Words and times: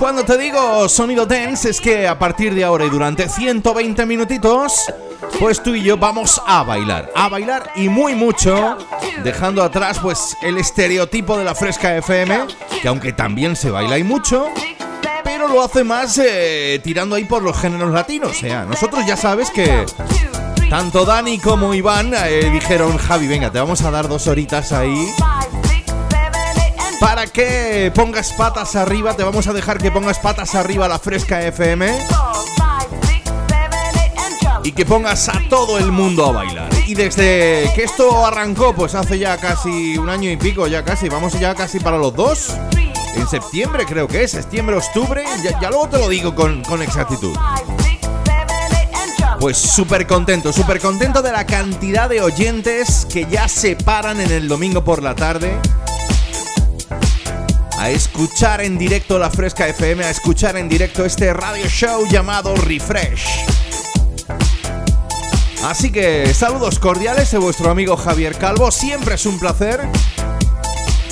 Cuando 0.04 0.26
te 0.26 0.38
digo 0.38 0.90
sonido 0.90 1.26
tense 1.26 1.70
es 1.70 1.80
que 1.80 2.10
a 2.10 2.20
partir 2.20 2.54
de 2.54 2.66
ahora 2.66 2.84
y 2.84 2.90
durante 2.90 3.30
120 3.30 4.06
minutitos 4.06 4.92
pues 5.40 5.64
tú 5.64 5.76
y 5.76 5.82
yo 5.82 5.96
vamos 5.96 6.42
a 6.46 6.62
bailar, 6.64 7.10
a 7.16 7.30
bailar 7.30 7.72
y 7.78 7.88
muy 7.88 8.14
mucho, 8.14 8.78
dejando 9.24 9.64
atrás 9.64 10.00
pues 10.00 10.36
el 10.42 10.58
estereotipo 10.58 11.38
de 11.38 11.46
la 11.46 11.56
fresca 11.56 11.96
FM, 11.96 12.48
que 12.82 12.88
aunque 12.90 13.14
también 13.14 13.56
se 13.56 13.72
baila 13.72 13.98
y 13.98 14.04
mucho, 14.04 14.50
pero 15.24 15.48
lo 15.48 15.64
hace 15.64 15.86
más 15.86 16.18
eh, 16.18 16.82
tirando 16.84 17.16
ahí 17.16 17.24
por 17.24 17.42
los 17.42 17.58
géneros 17.58 17.94
latinos. 17.94 18.32
O 18.32 18.34
sea, 18.34 18.66
nosotros 18.66 19.06
ya 19.08 19.16
sabes 19.16 19.52
que 19.52 19.86
tanto 20.70 21.06
Dani 21.06 21.40
como 21.40 21.74
Iván 21.74 22.14
eh, 22.14 22.50
dijeron, 22.52 22.98
Javi, 22.98 23.28
venga, 23.28 23.54
te 23.54 23.58
vamos 23.58 23.82
a 23.84 23.90
dar 23.90 24.10
dos 24.10 24.28
horitas 24.28 24.74
ahí. 24.74 25.14
Para 27.04 27.28
que 27.28 27.92
pongas 27.94 28.32
patas 28.32 28.78
arriba, 28.78 29.14
te 29.14 29.24
vamos 29.24 29.46
a 29.48 29.52
dejar 29.52 29.78
que 29.78 29.92
pongas 29.92 30.20
patas 30.20 30.56
arriba 30.56 30.88
la 30.88 31.00
fresca 31.00 31.42
FM 31.42 32.00
y 34.64 34.72
que 34.72 34.86
pongas 34.86 35.28
a 35.28 35.34
todo 35.50 35.78
el 35.80 35.92
mundo 35.92 36.26
a 36.26 36.32
bailar. 36.32 36.70
Y 36.88 36.96
desde 36.96 37.70
que 37.76 37.84
esto 37.84 38.26
arrancó, 38.26 38.74
pues 38.74 38.96
hace 38.96 39.20
ya 39.20 39.36
casi 39.36 39.98
un 39.98 40.08
año 40.08 40.32
y 40.32 40.38
pico, 40.38 40.66
ya 40.68 40.86
casi, 40.86 41.10
vamos 41.10 41.38
ya 41.38 41.54
casi 41.56 41.82
para 41.82 41.98
los 41.98 42.16
dos. 42.16 42.54
En 43.18 43.28
septiembre 43.28 43.86
creo 43.86 44.08
que 44.08 44.24
es, 44.24 44.32
septiembre, 44.32 44.78
octubre, 44.78 45.26
ya, 45.44 45.70
luego 45.70 45.90
te 45.90 45.98
lo 45.98 46.08
digo 46.08 46.34
con, 46.34 46.64
con 46.64 46.82
exactitud. 46.82 47.36
Pues 49.42 49.58
súper 49.58 50.08
contento, 50.08 50.54
súper 50.54 50.80
contento 50.80 51.22
de 51.22 51.34
la 51.34 51.46
cantidad 51.46 52.08
de 52.08 52.22
oyentes 52.22 53.06
que 53.12 53.28
ya 53.30 53.50
se 53.50 53.76
paran 53.76 54.22
en 54.22 54.32
el 54.32 54.48
domingo 54.48 54.86
por 54.86 55.04
la 55.04 55.16
tarde 55.16 55.60
a 57.84 57.90
escuchar 57.90 58.62
en 58.62 58.78
directo 58.78 59.20
la 59.20 59.30
Fresca 59.30 59.68
FM, 59.68 60.06
a 60.06 60.10
escuchar 60.10 60.56
en 60.56 60.70
directo 60.70 61.04
este 61.04 61.34
radio 61.34 61.68
show 61.68 62.08
llamado 62.08 62.56
Refresh. 62.56 63.28
Así 65.66 65.92
que 65.92 66.34
saludos 66.34 66.80
cordiales 66.80 67.30
de 67.32 67.40
vuestro 67.40 67.70
amigo 67.70 67.98
Javier 67.98 68.38
Calvo, 68.38 68.72
siempre 68.72 69.16
es 69.16 69.26
un 69.26 69.38
placer. 69.38 69.82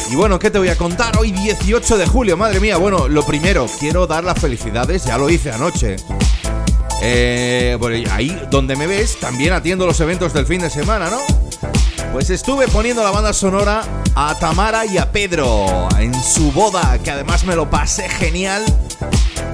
Y 0.09 0.15
bueno, 0.15 0.39
¿qué 0.39 0.49
te 0.49 0.59
voy 0.59 0.69
a 0.69 0.77
contar? 0.77 1.17
Hoy 1.17 1.31
18 1.31 1.97
de 1.97 2.07
julio, 2.07 2.37
madre 2.37 2.61
mía. 2.61 2.77
Bueno, 2.77 3.09
lo 3.09 3.25
primero, 3.25 3.67
quiero 3.77 4.07
dar 4.07 4.23
las 4.23 4.39
felicidades, 4.39 5.03
ya 5.03 5.17
lo 5.17 5.29
hice 5.29 5.51
anoche. 5.51 5.97
Eh, 7.01 7.77
ahí 8.11 8.41
donde 8.49 8.77
me 8.77 8.87
ves, 8.87 9.19
también 9.19 9.51
atiendo 9.51 9.85
los 9.85 9.99
eventos 9.99 10.31
del 10.31 10.45
fin 10.45 10.61
de 10.61 10.69
semana, 10.69 11.09
¿no? 11.09 11.40
Pues 12.11 12.29
estuve 12.29 12.67
poniendo 12.67 13.03
la 13.03 13.11
banda 13.11 13.31
sonora 13.31 13.83
a 14.15 14.37
Tamara 14.37 14.85
y 14.85 14.97
a 14.97 15.11
Pedro 15.11 15.87
en 15.97 16.13
su 16.13 16.51
boda, 16.51 16.99
que 17.01 17.09
además 17.09 17.45
me 17.45 17.55
lo 17.55 17.69
pasé 17.69 18.09
genial. 18.09 18.65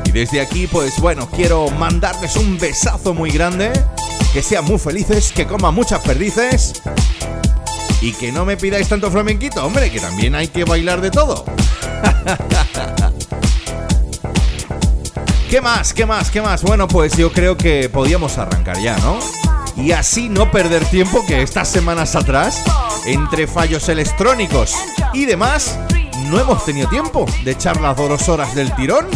Y 0.05 0.11
desde 0.11 0.41
aquí, 0.41 0.65
pues 0.65 0.99
bueno, 0.99 1.29
quiero 1.29 1.69
mandarles 1.69 2.35
un 2.35 2.57
besazo 2.57 3.13
muy 3.13 3.29
grande 3.29 3.71
que 4.33 4.41
sean 4.41 4.65
muy 4.65 4.79
felices, 4.79 5.31
que 5.31 5.45
coman 5.45 5.75
muchas 5.75 6.01
perdices 6.01 6.81
y 8.01 8.11
que 8.13 8.31
no 8.31 8.43
me 8.43 8.57
pidáis 8.57 8.87
tanto 8.87 9.11
flamenquito, 9.11 9.63
hombre, 9.63 9.91
que 9.91 9.99
también 9.99 10.33
hay 10.33 10.47
que 10.47 10.63
bailar 10.63 10.99
de 11.01 11.11
todo. 11.11 11.45
¿Qué 15.49 15.61
más? 15.61 15.93
¿Qué 15.93 16.05
más? 16.05 16.31
¿Qué 16.31 16.41
más? 16.41 16.63
Bueno, 16.63 16.87
pues 16.87 17.15
yo 17.15 17.31
creo 17.31 17.55
que 17.55 17.87
podíamos 17.87 18.37
arrancar 18.39 18.79
ya, 18.79 18.97
¿no? 18.97 19.19
Y 19.77 19.91
así 19.91 20.29
no 20.29 20.51
perder 20.51 20.85
tiempo 20.85 21.25
que 21.25 21.41
estas 21.41 21.69
semanas 21.69 22.15
atrás, 22.15 22.63
entre 23.05 23.47
fallos 23.47 23.89
electrónicos 23.89 24.75
y 25.13 25.25
demás, 25.25 25.77
no 26.29 26.39
hemos 26.39 26.65
tenido 26.65 26.89
tiempo 26.89 27.25
de 27.43 27.51
echar 27.51 27.79
las 27.79 27.95
dos 27.95 28.27
horas 28.27 28.55
del 28.55 28.73
tirón 28.75 29.07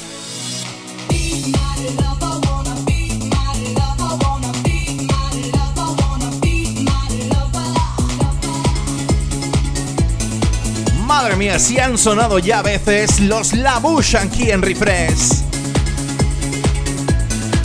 Madre 11.22 11.36
mía, 11.36 11.60
si 11.60 11.78
han 11.78 12.00
sonado 12.00 12.40
ya 12.40 12.60
a 12.60 12.62
veces 12.64 13.20
los 13.20 13.54
Labush 13.54 14.16
en 14.40 14.64
Refresh. 14.64 15.44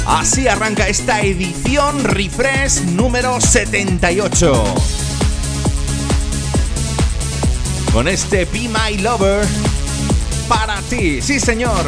Así 0.07 0.47
arranca 0.47 0.87
esta 0.89 1.23
edición 1.23 2.05
Refresh 2.05 2.83
número 2.83 3.41
78. 3.41 4.63
Con 7.95 8.09
este 8.09 8.45
Be 8.45 8.69
My 8.69 8.99
Lover 8.99 9.47
para 10.51 10.83
ti, 10.83 11.23
sí 11.23 11.41
señor. 11.41 11.87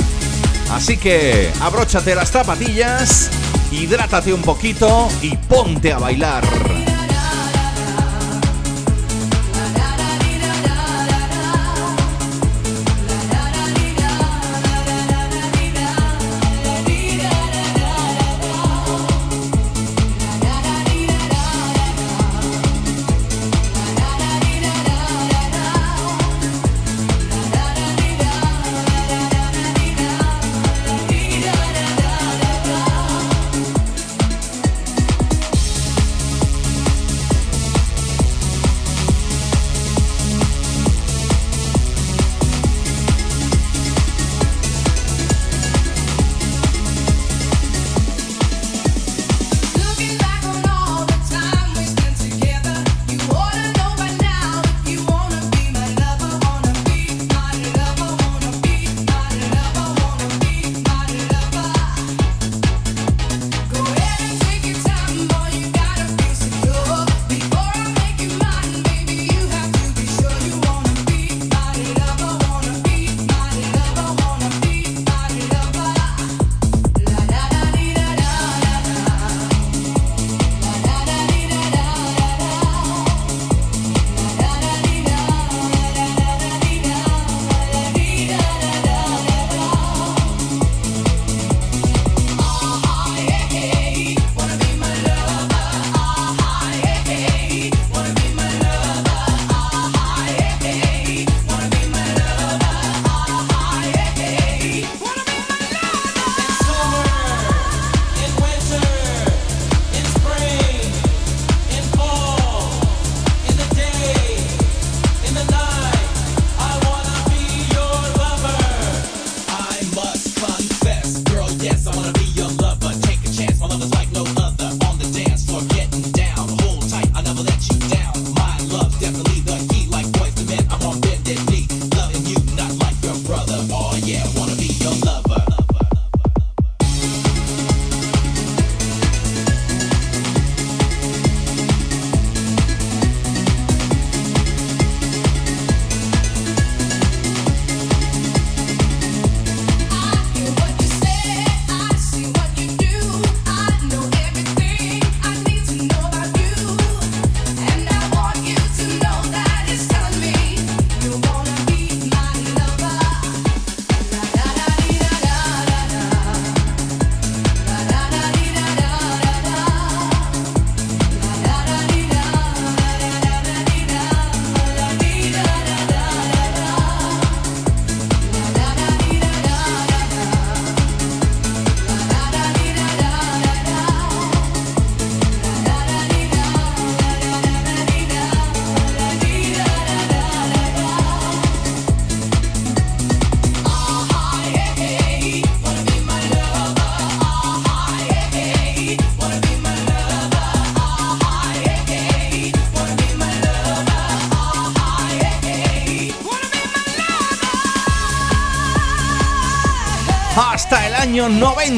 Así 0.72 0.96
que 0.96 1.52
abróchate 1.60 2.14
las 2.14 2.30
zapatillas, 2.30 3.28
hidrátate 3.70 4.32
un 4.32 4.40
poquito 4.40 5.06
y 5.20 5.36
ponte 5.36 5.92
a 5.92 5.98
bailar. 5.98 6.44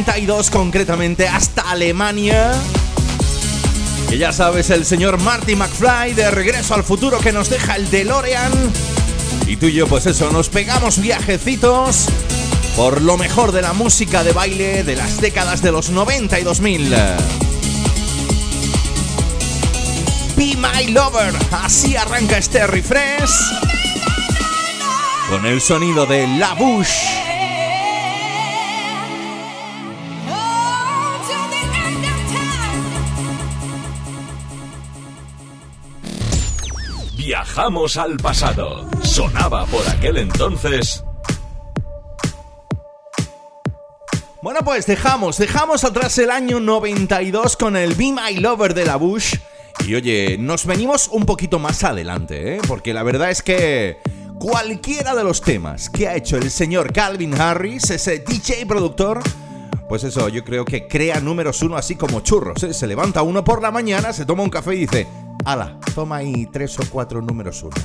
92 0.00 0.49
concretamente, 0.49 1.29
hasta 1.29 1.61
Alemania. 1.61 2.55
Que 4.08 4.17
ya 4.17 4.32
sabes, 4.32 4.70
el 4.70 4.87
señor 4.87 5.20
Marty 5.20 5.56
McFly 5.56 6.14
de 6.14 6.31
Regreso 6.31 6.75
al 6.75 6.85
Futuro 6.85 7.19
que 7.19 7.32
nos 7.32 7.50
deja 7.50 7.76
el 7.76 7.91
DeLorean. 7.91 8.50
Y 9.47 9.56
tú 9.56 9.67
y 9.67 9.75
yo, 9.75 9.87
pues 9.87 10.06
eso, 10.06 10.31
nos 10.31 10.49
pegamos 10.49 11.02
viajecitos 11.02 12.06
por 12.76 13.02
lo 13.02 13.19
mejor 13.19 13.52
de 13.52 13.61
la 13.61 13.75
música 13.75 14.25
de 14.25 14.32
baile 14.32 14.85
de 14.85 14.97
las 14.97 15.20
décadas 15.20 15.61
de 15.61 15.70
los 15.70 15.91
90 15.91 16.41
y 16.41 16.44
2000. 16.44 16.94
Be 20.34 20.56
My 20.56 20.86
Lover, 20.93 21.34
así 21.53 21.94
arranca 21.94 22.39
este 22.39 22.67
refresh 22.67 23.31
con 25.29 25.44
el 25.44 25.60
sonido 25.60 26.06
de 26.06 26.27
La 26.27 26.55
Bush. 26.55 27.19
Viajamos 37.70 37.96
al 37.98 38.17
pasado. 38.17 38.84
Sonaba 39.05 39.65
por 39.67 39.89
aquel 39.89 40.17
entonces 40.17 41.05
Bueno, 44.43 44.58
pues 44.65 44.86
dejamos, 44.86 45.39
dejamos 45.39 45.84
atrás 45.84 46.19
el 46.19 46.32
año 46.32 46.58
92 46.58 47.56
con 47.56 47.77
el 47.77 47.94
Be 47.94 48.12
My 48.12 48.41
Lover 48.41 48.74
de 48.74 48.86
la 48.86 48.96
Bush. 48.96 49.36
Y 49.86 49.94
oye, 49.94 50.36
nos 50.36 50.67
venimos 50.67 51.06
un 51.12 51.24
poquito 51.24 51.60
más 51.60 51.84
adelante, 51.84 52.56
¿eh? 52.56 52.60
Porque 52.67 52.93
la 52.93 53.05
verdad 53.05 53.31
es 53.31 53.41
que 53.41 53.98
cualquiera 54.41 55.15
de 55.15 55.22
los 55.22 55.41
temas 55.41 55.89
que 55.91 56.08
ha 56.08 56.17
hecho 56.17 56.39
el 56.39 56.50
señor 56.50 56.93
Calvin 56.93 57.41
Harris, 57.41 57.89
ese 57.91 58.19
DJ 58.19 58.67
productor, 58.67 59.22
pues 59.91 60.05
eso, 60.05 60.29
yo 60.29 60.44
creo 60.44 60.65
que 60.65 60.86
crea 60.86 61.20
números 61.20 61.62
uno 61.62 61.77
así 61.77 61.96
como 61.96 62.20
churros. 62.20 62.62
¿eh? 62.62 62.72
Se 62.72 62.86
levanta 62.86 63.22
uno 63.22 63.44
por 63.44 63.60
la 63.60 63.70
mañana, 63.70 64.12
se 64.12 64.24
toma 64.24 64.43
un 64.43 64.50
café 64.50 64.74
y 64.74 64.81
dice, 64.81 65.06
ala, 65.44 65.79
toma 65.94 66.17
ahí 66.17 66.47
tres 66.47 66.79
o 66.79 66.82
cuatro 66.91 67.20
números 67.20 67.63
uno. 67.63 67.77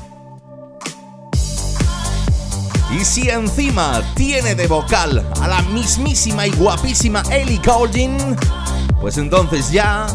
Y 2.92 3.04
si 3.04 3.30
encima 3.30 4.02
tiene 4.16 4.56
de 4.56 4.68
vocal 4.68 5.28
a 5.42 5.48
la 5.48 5.62
mismísima 5.64 6.48
y 6.48 6.52
guapísima 6.52 7.24
Ellie 7.32 7.60
Goulding, 7.66 8.18
pues 9.02 9.18
entonces 9.18 9.72
ya 9.72 10.08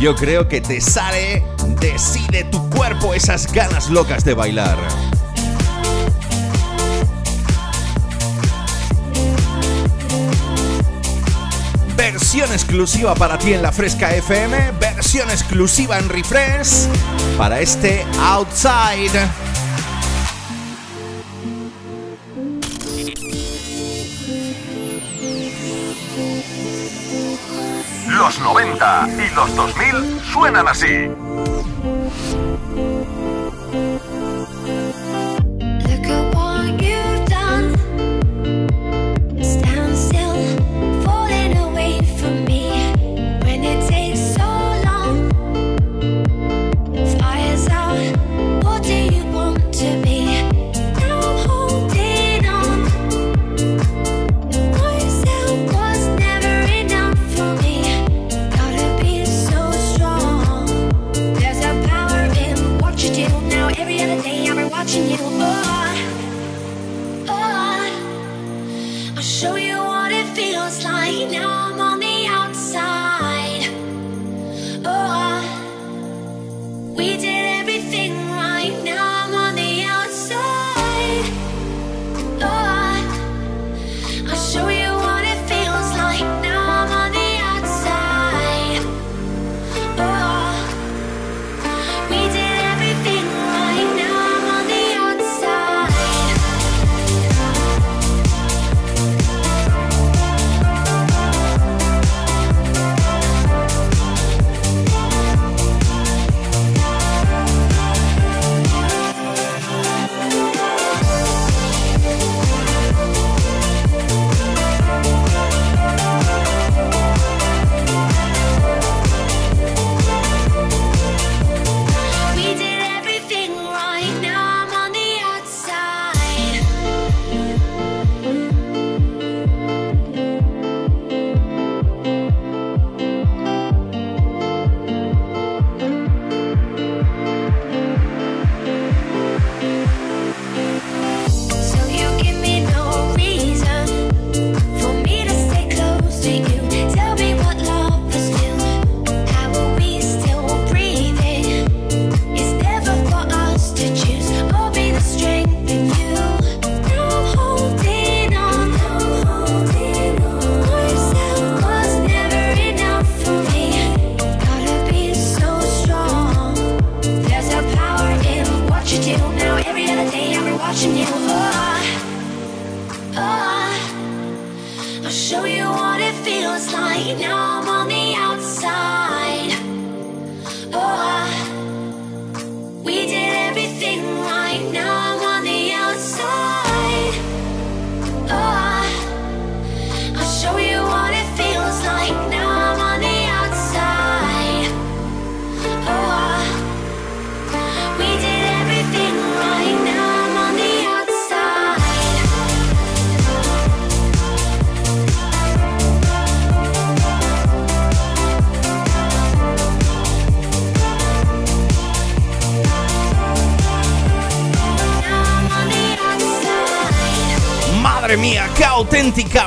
yo 0.00 0.16
creo 0.16 0.48
que 0.48 0.60
te 0.60 0.80
sale 0.80 1.44
de 1.80 1.98
sí 1.98 2.26
de 2.30 2.44
tu 2.44 2.68
cuerpo 2.70 3.14
esas 3.14 3.52
ganas 3.52 3.90
locas 3.90 4.24
de 4.24 4.34
bailar. 4.34 4.78
Versión 12.22 12.52
exclusiva 12.52 13.16
para 13.16 13.36
ti 13.36 13.52
en 13.52 13.62
la 13.62 13.72
Fresca 13.72 14.14
FM, 14.14 14.74
versión 14.78 15.28
exclusiva 15.28 15.98
en 15.98 16.08
Refresh 16.08 16.86
para 17.36 17.58
este 17.58 18.06
Outside. 18.20 19.10
Los 28.06 28.38
90 28.38 29.08
y 29.18 29.34
los 29.34 29.56
2000 29.56 30.20
suenan 30.32 30.68
así. 30.68 31.08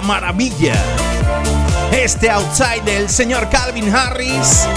Maravilla! 0.06 0.76
Este 1.92 2.30
outside 2.30 2.84
del 2.86 3.10
señor 3.10 3.50
Calvin 3.50 3.94
Harris 3.94 4.68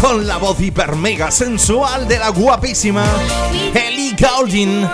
con 0.00 0.26
la 0.26 0.38
voz 0.38 0.60
hiper 0.60 0.96
mega 0.96 1.30
sensual 1.30 2.08
de 2.08 2.18
la 2.18 2.30
guapísima 2.30 3.04
Ellie 3.74 4.16
Goulding. 4.18 4.88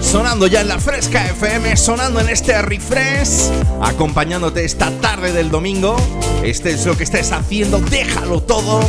Sonando 0.00 0.46
ya 0.46 0.60
en 0.60 0.68
la 0.68 0.78
fresca 0.78 1.26
FM, 1.26 1.76
sonando 1.76 2.20
en 2.20 2.28
este 2.28 2.62
refresh, 2.62 3.50
acompañándote 3.82 4.64
esta 4.64 4.90
tarde 5.00 5.32
del 5.32 5.50
domingo. 5.50 5.96
Este 6.44 6.70
es 6.70 6.86
lo 6.86 6.96
que 6.96 7.04
estés 7.04 7.32
haciendo, 7.32 7.80
déjalo 7.80 8.40
todo. 8.40 8.80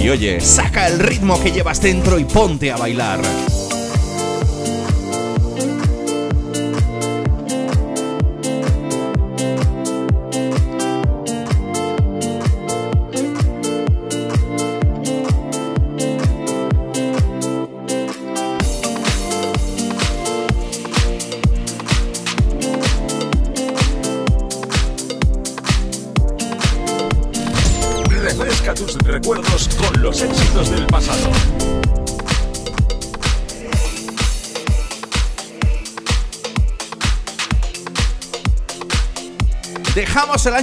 Y 0.00 0.08
oye, 0.10 0.40
saca 0.40 0.86
el 0.86 1.00
ritmo 1.00 1.42
que 1.42 1.50
llevas 1.50 1.82
dentro 1.82 2.18
y 2.18 2.24
ponte 2.24 2.70
a 2.70 2.76
bailar. 2.76 3.20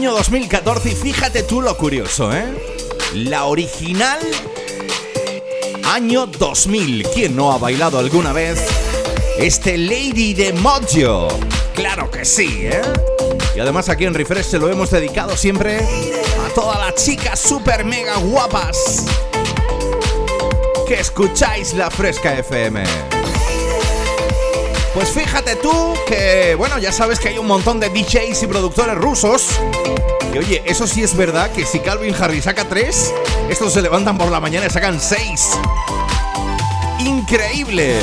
Año 0.01 0.13
2014 0.13 0.89
y 0.89 0.96
fíjate 0.96 1.43
tú 1.43 1.62
lo 1.62 1.77
curioso, 1.77 2.36
¿eh? 2.36 2.46
La 3.13 3.46
original 3.46 4.17
año 5.86 6.25
2000. 6.25 7.05
¿Quién 7.13 7.36
no 7.36 7.51
ha 7.51 7.60
bailado 7.60 8.00
alguna 8.00 8.34
vez 8.34 8.65
este 9.38 9.77
Lady 9.77 10.34
de 10.34 10.53
Mojo? 10.53 11.27
Claro 11.75 12.10
que 12.10 12.25
sí, 12.25 12.62
¿eh? 12.63 12.81
Y 13.55 13.60
además 13.60 13.89
aquí 13.89 14.05
en 14.05 14.15
Refresh 14.15 14.48
se 14.48 14.58
lo 14.58 14.72
hemos 14.72 14.89
dedicado 14.89 15.38
siempre 15.38 15.77
a 15.77 16.51
todas 16.55 16.79
las 16.79 16.96
chicas 16.96 17.39
super 17.39 17.86
mega 17.86 18.17
guapas 18.17 19.05
que 20.88 21.00
escucháis 21.00 21.75
la 21.75 21.91
Fresca 21.91 22.34
FM. 22.39 23.10
Pues 24.93 25.10
fíjate 25.10 25.55
tú 25.55 25.93
que, 26.05 26.53
bueno, 26.55 26.77
ya 26.77 26.91
sabes 26.91 27.19
que 27.19 27.29
hay 27.29 27.38
un 27.38 27.48
montón 27.48 27.79
de 27.79 27.89
DJs 27.89 28.43
y 28.43 28.48
productores 28.48 28.95
rusos. 28.95 29.48
Y 30.33 30.38
oye, 30.38 30.62
eso 30.65 30.86
sí 30.86 31.01
es 31.01 31.15
verdad 31.15 31.50
que 31.51 31.65
si 31.65 31.79
Calvin 31.79 32.13
Harris 32.13 32.43
saca 32.43 32.67
tres, 32.67 33.13
estos 33.50 33.74
se 33.74 33.81
levantan 33.81 34.17
por 34.17 34.29
la 34.29 34.41
mañana 34.41 34.65
y 34.65 34.69
sacan 34.69 35.00
seis. 35.00 35.51
¡Increíble! 37.00 38.00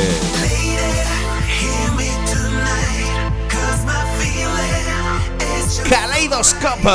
Kaleidoscope 5.89 6.91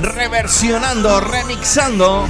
reversionando, 0.00 1.20
remixando 1.20 2.26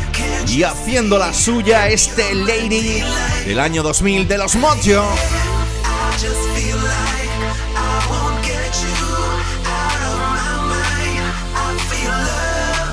y 0.46 0.62
haciendo 0.64 1.18
la 1.18 1.32
suya 1.32 1.88
este 1.88 2.34
Lady 2.34 3.02
del 3.46 3.60
año 3.60 3.82
2000 3.82 4.28
de 4.28 4.38
los 4.38 4.56
Mojo. 4.56 5.04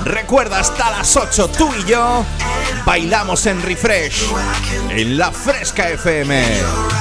Recuerda 0.04 0.60
hasta 0.60 0.90
las 0.90 1.14
8 1.14 1.48
tú 1.48 1.70
y 1.78 1.90
yo 1.90 2.24
bailamos 2.86 3.44
en 3.44 3.60
Refresh 3.60 4.24
en 4.88 5.18
la 5.18 5.30
Fresca 5.30 5.90
FM. 5.90 6.97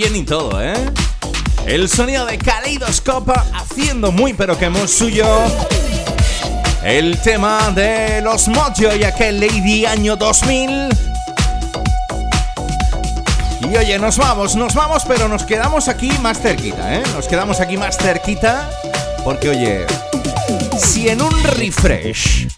Bien 0.00 0.16
y 0.16 0.22
todo, 0.22 0.62
¿eh? 0.62 0.72
El 1.66 1.86
sonido 1.86 2.24
de 2.24 2.38
Kaleidoscope 2.38 3.34
haciendo 3.52 4.10
muy 4.10 4.32
pero 4.32 4.56
que 4.56 4.70
muy 4.70 4.88
suyo 4.88 5.26
el 6.82 7.20
tema 7.20 7.70
de 7.72 8.22
los 8.22 8.48
Mojo 8.48 8.96
y 8.98 9.04
aquel 9.04 9.38
Lady 9.40 9.84
año 9.84 10.16
2000. 10.16 10.88
Y 13.70 13.76
oye, 13.76 13.98
nos 13.98 14.16
vamos, 14.16 14.56
nos 14.56 14.74
vamos, 14.74 15.02
pero 15.06 15.28
nos 15.28 15.42
quedamos 15.42 15.86
aquí 15.88 16.10
más 16.22 16.40
cerquita, 16.40 16.94
¿eh? 16.94 17.02
Nos 17.14 17.28
quedamos 17.28 17.60
aquí 17.60 17.76
más 17.76 17.98
cerquita 17.98 18.70
porque 19.22 19.50
oye, 19.50 19.86
si 20.78 21.10
en 21.10 21.20
un 21.20 21.44
refresh 21.44 22.48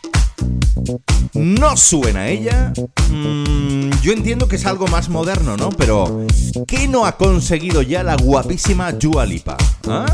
¿No 1.35 1.77
suena 1.79 2.29
ella? 2.29 2.73
Mm, 3.11 3.91
yo 4.03 4.13
entiendo 4.13 4.49
que 4.49 4.57
es 4.57 4.67
algo 4.67 4.87
más 4.89 5.09
moderno, 5.09 5.57
¿no? 5.57 5.71
Pero, 5.71 6.27
¿qué 6.67 6.87
no 6.89 7.07
ha 7.07 7.17
conseguido 7.17 7.81
ya 7.81 8.03
la 8.03 8.17
guapísima 8.17 8.93
Dua 8.93 9.25
Lipa? 9.25 9.57
¿Ah? 9.89 10.05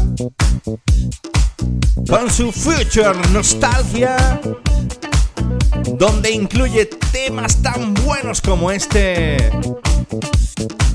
Con 2.09 2.31
su 2.31 2.52
Future 2.52 3.18
Nostalgia, 3.33 4.40
donde 5.96 6.31
incluye 6.31 6.87
temas 6.87 7.57
tan 7.62 7.94
buenos 7.94 8.40
como 8.40 8.70
este 8.70 9.50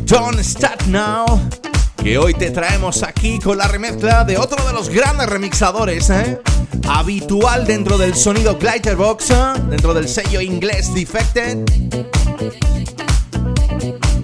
Don't 0.05 0.39
Start 0.39 0.83
Now, 0.83 1.25
que 2.01 2.17
hoy 2.17 2.33
te 2.33 2.49
traemos 2.51 3.03
aquí 3.03 3.39
con 3.39 3.57
la 3.57 3.67
remezcla 3.67 4.23
de 4.23 4.37
otro 4.37 4.65
de 4.65 4.71
los 4.71 4.87
grandes 4.87 5.27
remixadores, 5.27 6.09
¿eh? 6.09 6.39
Habitual 6.87 7.65
dentro 7.65 7.97
del 7.97 8.15
sonido 8.15 8.57
Glitterbox, 8.57 9.29
¿eh? 9.31 9.35
dentro 9.69 9.93
del 9.93 10.07
sello 10.07 10.41
inglés 10.41 10.93
Defected. 10.93 11.59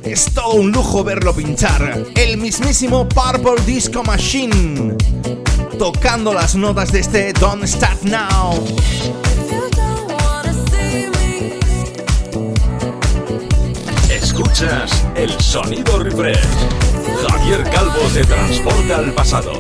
Es 0.04 0.26
todo 0.34 0.54
un 0.54 0.72
lujo 0.72 1.04
verlo 1.04 1.36
pinchar. 1.36 2.04
El 2.16 2.38
mismísimo 2.38 3.08
Purple 3.08 3.64
Disco 3.66 4.04
Machine. 4.04 4.96
Tocando 5.78 6.34
las 6.34 6.56
notas 6.56 6.92
de 6.92 7.00
este 7.00 7.34
Don't 7.34 7.66
Start 7.66 8.02
Now. 8.04 8.66
Escuchas 14.10 15.06
el 15.16 15.40
sonido 15.40 16.00
refresh. 16.00 16.40
Javier 17.28 17.64
Calvo 17.70 18.02
te 18.14 18.24
transporta 18.26 18.98
al 18.98 19.14
pasado. 19.14 19.54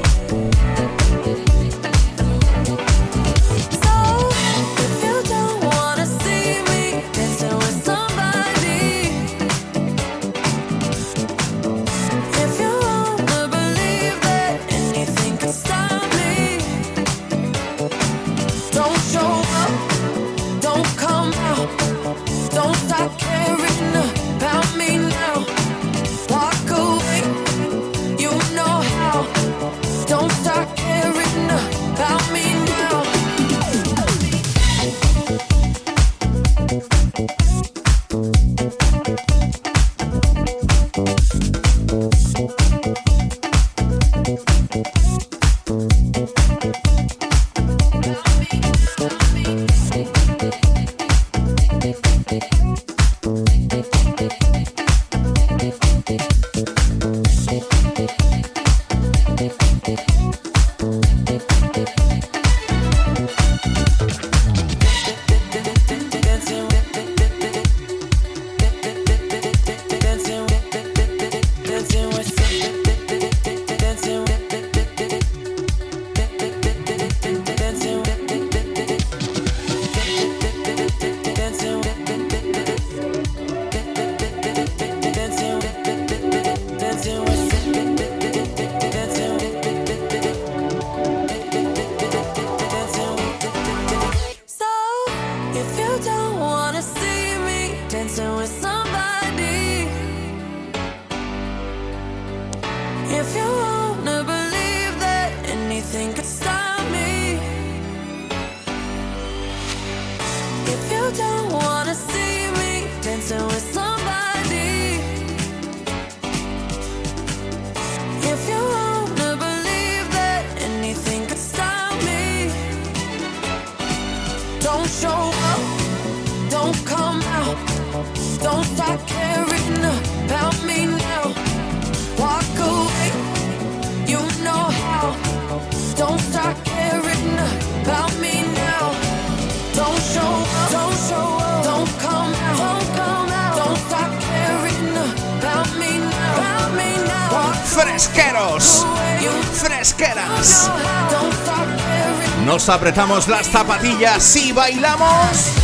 Apretamos 152.70 153.28
las 153.28 153.48
zapatillas 153.48 154.36
y 154.36 154.52
bailamos. 154.52 155.59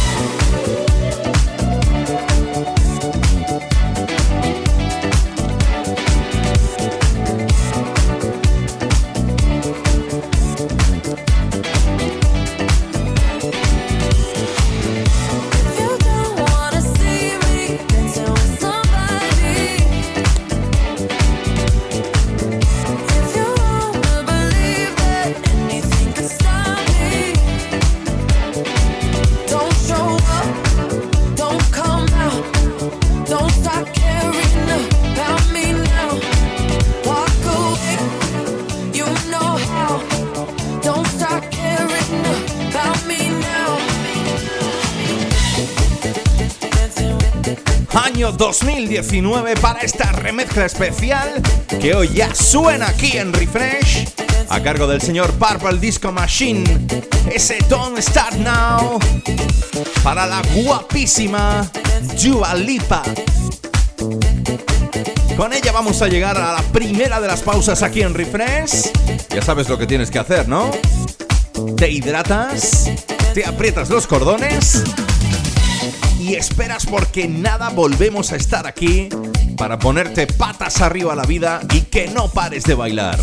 2019 48.95 49.55
para 49.57 49.81
esta 49.81 50.09
remezcla 50.13 50.65
especial 50.65 51.41
que 51.81 51.93
hoy 51.93 52.07
ya 52.13 52.33
suena 52.33 52.87
aquí 52.87 53.17
en 53.17 53.33
Refresh 53.33 54.07
a 54.47 54.61
cargo 54.61 54.87
del 54.87 55.01
señor 55.01 55.33
Purple 55.33 55.79
Disco 55.79 56.13
Machine. 56.13 56.63
Ese 57.29 57.57
Don't 57.67 57.99
Start 57.99 58.35
Now 58.35 58.97
para 60.01 60.25
la 60.25 60.41
guapísima 60.53 61.69
Dua 62.23 62.55
Lipa. 62.55 63.03
Con 65.35 65.51
ella 65.51 65.73
vamos 65.73 66.01
a 66.01 66.07
llegar 66.07 66.37
a 66.37 66.53
la 66.53 66.61
primera 66.71 67.19
de 67.19 67.27
las 67.27 67.41
pausas 67.41 67.83
aquí 67.83 68.01
en 68.01 68.13
Refresh. 68.13 68.91
Ya 69.29 69.41
sabes 69.41 69.67
lo 69.67 69.77
que 69.77 69.87
tienes 69.87 70.09
que 70.09 70.19
hacer, 70.19 70.47
¿no? 70.47 70.71
Te 71.75 71.91
hidratas, 71.91 72.89
te 73.33 73.45
aprietas 73.45 73.89
los 73.89 74.07
cordones 74.07 74.83
y 76.25 76.33
esperas 76.33 76.87
porque 76.87 77.27
nada 77.27 77.69
volvemos 77.69 78.31
a 78.31 78.35
estar 78.35 78.65
aquí 78.65 79.09
para 79.57 79.77
ponerte 79.77 80.25
patas 80.25 80.81
arriba 80.81 81.13
a 81.13 81.15
la 81.15 81.23
vida 81.23 81.61
y 81.71 81.81
que 81.81 82.07
no 82.07 82.29
pares 82.29 82.63
de 82.63 82.73
bailar. 82.73 83.19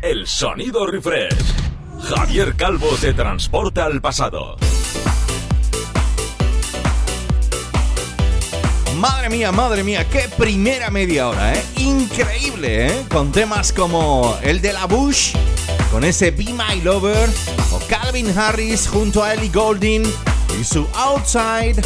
El 0.00 0.26
sonido 0.26 0.86
refresh. 0.86 1.34
Javier 2.08 2.54
Calvo 2.56 2.88
te 2.98 3.12
transporta 3.12 3.84
al 3.84 4.00
pasado. 4.00 4.56
Madre 8.96 9.28
mía, 9.28 9.52
madre 9.52 9.84
mía, 9.84 10.08
qué 10.08 10.30
primera 10.38 10.88
media 10.88 11.28
hora, 11.28 11.52
¿eh? 11.52 11.62
Increíble, 11.76 12.86
¿eh? 12.86 13.04
Con 13.10 13.32
temas 13.32 13.74
como 13.74 14.34
el 14.42 14.62
de 14.62 14.72
la 14.72 14.86
Bush, 14.86 15.34
con 15.92 16.04
ese 16.04 16.30
Be 16.30 16.54
My 16.54 16.80
Lover, 16.82 17.28
o 17.70 17.80
Calvin 17.86 18.30
Harris 18.38 18.88
junto 18.88 19.22
a 19.22 19.34
Ellie 19.34 19.50
Goulding 19.50 20.04
y 20.58 20.64
su 20.64 20.88
Outside, 20.94 21.82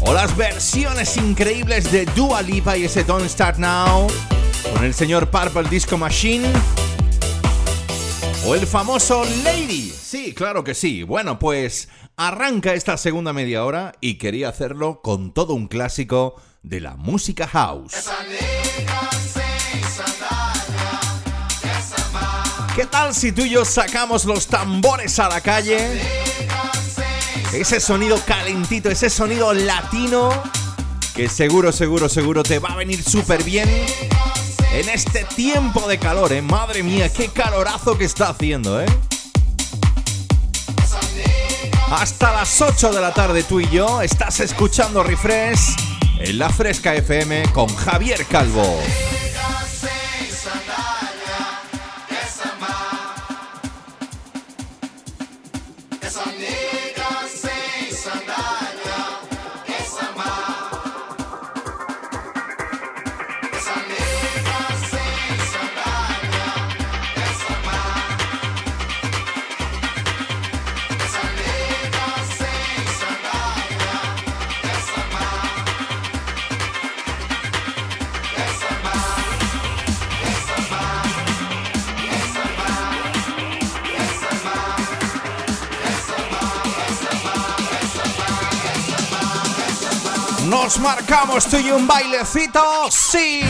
o 0.00 0.12
las 0.12 0.36
versiones 0.36 1.16
increíbles 1.16 1.90
de 1.90 2.04
Dua 2.14 2.42
Lipa 2.42 2.76
y 2.76 2.84
ese 2.84 3.04
Don't 3.04 3.26
Start 3.26 3.56
Now, 3.56 4.06
con 4.74 4.84
el 4.84 4.94
señor 4.94 5.30
Purple 5.30 5.68
Disco 5.68 5.98
Machine, 5.98 6.50
o 8.46 8.54
el 8.54 8.66
famoso 8.66 9.24
Lady. 9.44 9.90
Sí, 9.90 10.32
claro 10.34 10.64
que 10.64 10.74
sí. 10.74 11.02
Bueno, 11.02 11.38
pues 11.38 11.88
arranca 12.16 12.74
esta 12.74 12.96
segunda 12.96 13.32
media 13.32 13.64
hora 13.64 13.94
y 14.00 14.14
quería 14.16 14.48
hacerlo 14.48 15.00
con 15.02 15.32
todo 15.32 15.54
un 15.54 15.68
clásico 15.68 16.40
de 16.62 16.80
la 16.80 16.96
música 16.96 17.46
house. 17.46 18.08
¿Qué 22.74 22.86
tal 22.86 23.14
si 23.14 23.32
tú 23.32 23.42
y 23.42 23.50
yo 23.50 23.64
sacamos 23.64 24.24
los 24.24 24.46
tambores 24.46 25.18
a 25.18 25.28
la 25.28 25.40
calle? 25.40 26.00
Ese 27.52 27.80
sonido 27.80 28.20
calentito, 28.24 28.88
ese 28.88 29.10
sonido 29.10 29.52
latino 29.52 30.30
que 31.18 31.28
seguro, 31.28 31.72
seguro, 31.72 32.08
seguro 32.08 32.44
te 32.44 32.60
va 32.60 32.68
a 32.68 32.76
venir 32.76 33.02
súper 33.02 33.42
bien 33.42 33.68
en 34.78 34.88
este 34.88 35.24
tiempo 35.24 35.88
de 35.88 35.98
calor, 35.98 36.32
¿eh? 36.32 36.40
Madre 36.40 36.84
mía, 36.84 37.12
qué 37.12 37.28
calorazo 37.28 37.98
que 37.98 38.04
está 38.04 38.28
haciendo, 38.28 38.80
¿eh? 38.80 38.86
Hasta 41.90 42.32
las 42.32 42.60
8 42.60 42.92
de 42.92 43.00
la 43.00 43.12
tarde 43.12 43.42
tú 43.42 43.58
y 43.58 43.68
yo 43.70 44.02
estás 44.02 44.38
escuchando 44.38 45.02
Refresh 45.02 45.74
en 46.20 46.38
la 46.38 46.48
Fresca 46.48 46.94
FM 46.94 47.50
con 47.52 47.74
Javier 47.74 48.24
Calvo. 48.26 48.78
Nos 90.68 90.80
marcamos 90.80 91.46
tú 91.46 91.56
y 91.56 91.70
un 91.70 91.86
bailecito, 91.86 92.60
sí. 92.90 93.40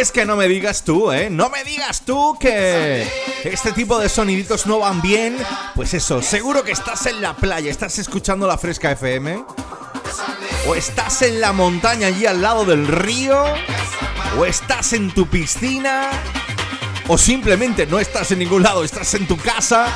Es 0.00 0.12
que 0.12 0.24
no 0.24 0.34
me 0.34 0.48
digas 0.48 0.82
tú, 0.82 1.12
¿eh? 1.12 1.28
No 1.28 1.50
me 1.50 1.62
digas 1.62 2.02
tú 2.06 2.36
que 2.40 3.06
este 3.44 3.72
tipo 3.72 3.98
de 3.98 4.08
soniditos 4.08 4.66
no 4.66 4.78
van 4.78 5.02
bien. 5.02 5.36
Pues 5.74 5.92
eso, 5.92 6.22
seguro 6.22 6.64
que 6.64 6.72
estás 6.72 7.04
en 7.06 7.20
la 7.20 7.36
playa, 7.36 7.70
estás 7.70 7.98
escuchando 7.98 8.46
la 8.46 8.56
Fresca 8.56 8.92
FM. 8.92 9.44
O 10.66 10.74
estás 10.74 11.20
en 11.22 11.40
la 11.40 11.52
montaña 11.52 12.06
allí 12.06 12.24
al 12.24 12.40
lado 12.40 12.64
del 12.64 12.86
río. 12.86 13.44
O 14.38 14.46
estás 14.46 14.94
en 14.94 15.12
tu 15.12 15.26
piscina. 15.26 16.08
O 17.06 17.18
simplemente 17.18 17.86
no 17.86 17.98
estás 17.98 18.30
en 18.32 18.38
ningún 18.38 18.62
lado, 18.62 18.84
estás 18.84 19.12
en 19.14 19.28
tu 19.28 19.36
casa. 19.36 19.86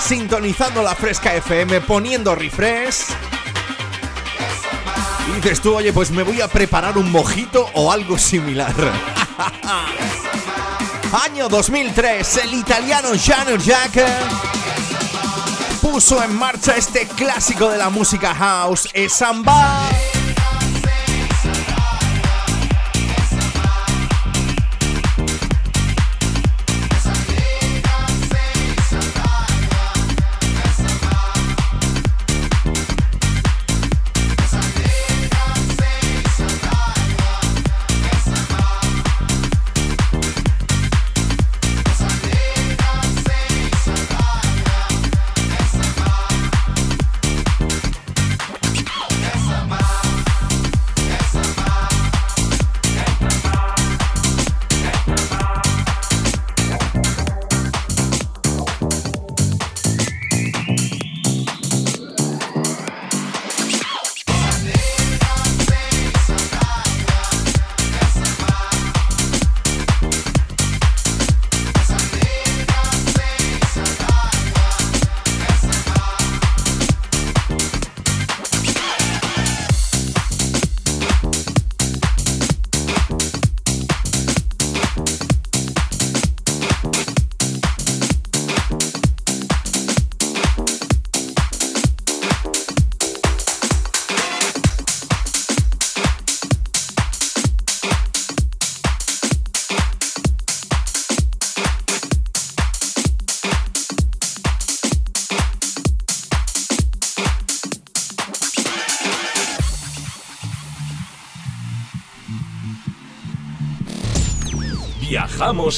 Sintonizando 0.00 0.82
la 0.82 0.94
Fresca 0.94 1.34
FM, 1.34 1.80
poniendo 1.80 2.36
refresh. 2.36 3.06
Y 5.28 5.40
dices 5.40 5.60
tú, 5.60 5.74
oye, 5.74 5.92
pues 5.92 6.12
me 6.12 6.22
voy 6.22 6.40
a 6.40 6.46
preparar 6.46 6.96
un 6.96 7.10
mojito 7.10 7.68
o 7.74 7.90
algo 7.90 8.16
similar. 8.16 8.74
Año 11.24 11.48
2003, 11.48 12.36
el 12.44 12.54
italiano 12.54 13.10
Jano 13.18 13.56
Jack 13.56 14.04
puso 15.80 16.22
en 16.22 16.34
marcha 16.34 16.76
este 16.76 17.06
clásico 17.06 17.68
de 17.68 17.78
la 17.78 17.90
música 17.90 18.34
house, 18.34 18.88
es. 18.92 20.09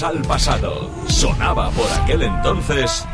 Al 0.00 0.22
pasado. 0.22 0.90
Sonaba 1.06 1.70
por 1.70 1.86
aquel 1.92 2.22
entonces. 2.22 3.04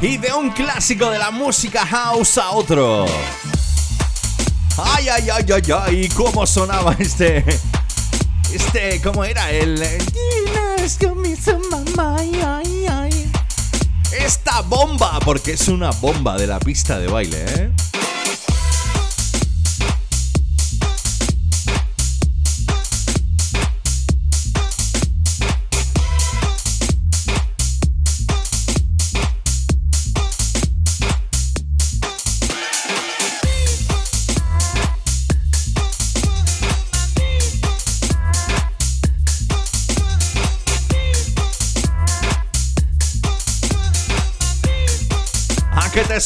Y 0.00 0.16
de 0.16 0.32
un 0.32 0.50
clásico 0.50 1.10
de 1.10 1.18
la 1.18 1.32
música 1.32 1.84
house 1.84 2.38
a 2.38 2.52
otro. 2.52 3.04
Ay, 4.78 5.08
ay, 5.08 5.28
ay, 5.28 5.44
ay, 5.52 5.72
ay, 5.72 6.08
cómo 6.10 6.46
sonaba 6.46 6.94
este. 7.00 7.44
Este, 8.54 9.02
¿cómo 9.02 9.24
era? 9.24 9.50
El. 9.50 9.82
Esta 14.12 14.60
bomba, 14.60 15.18
porque 15.24 15.54
es 15.54 15.66
una 15.66 15.90
bomba 15.90 16.36
de 16.36 16.46
la 16.46 16.60
pista 16.60 17.00
de 17.00 17.08
baile, 17.08 17.44
¿eh? 17.48 17.72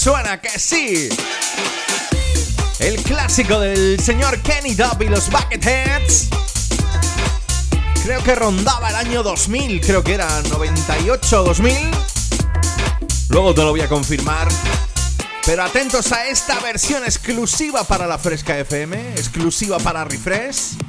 Suena 0.05 0.39
que 0.39 0.59
sí. 0.59 1.09
El 2.79 3.03
clásico 3.05 3.59
del 3.59 3.99
señor 3.99 4.39
Kenny 4.43 4.75
Dub 4.75 5.01
y 5.01 5.07
los 5.07 5.31
Bucketheads. 5.31 6.29
Creo 8.03 8.23
que 8.23 8.35
rondaba 8.35 8.91
el 8.91 8.97
año 8.97 9.23
2000, 9.23 9.81
creo 9.81 10.05
que 10.05 10.13
era 10.13 10.43
98 10.43 11.41
o 11.41 11.45
2000. 11.45 11.91
Luego 13.31 13.55
te 13.55 13.63
lo 13.63 13.71
voy 13.71 13.81
a 13.81 13.89
confirmar. 13.89 14.47
Pero 15.47 15.63
atentos 15.63 16.13
a 16.13 16.27
esta 16.27 16.61
versión 16.61 17.03
exclusiva 17.05 17.85
para 17.85 18.07
la 18.07 18.19
Fresca 18.19 18.59
FM, 18.59 19.13
exclusiva 19.13 19.79
para 19.79 20.05
Refresh. 20.05 20.84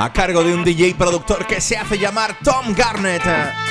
A 0.00 0.10
cargo 0.14 0.42
de 0.42 0.54
un 0.54 0.64
DJ 0.64 0.94
productor 0.94 1.46
que 1.46 1.60
se 1.60 1.76
hace 1.76 1.98
llamar 1.98 2.34
Tom 2.42 2.74
Garnett. 2.74 3.69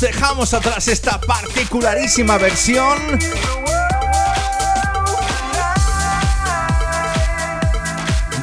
Dejamos, 0.00 0.54
atrás 0.54 0.88
esta 0.88 1.20
particularísima 1.20 2.38
versión. 2.38 2.98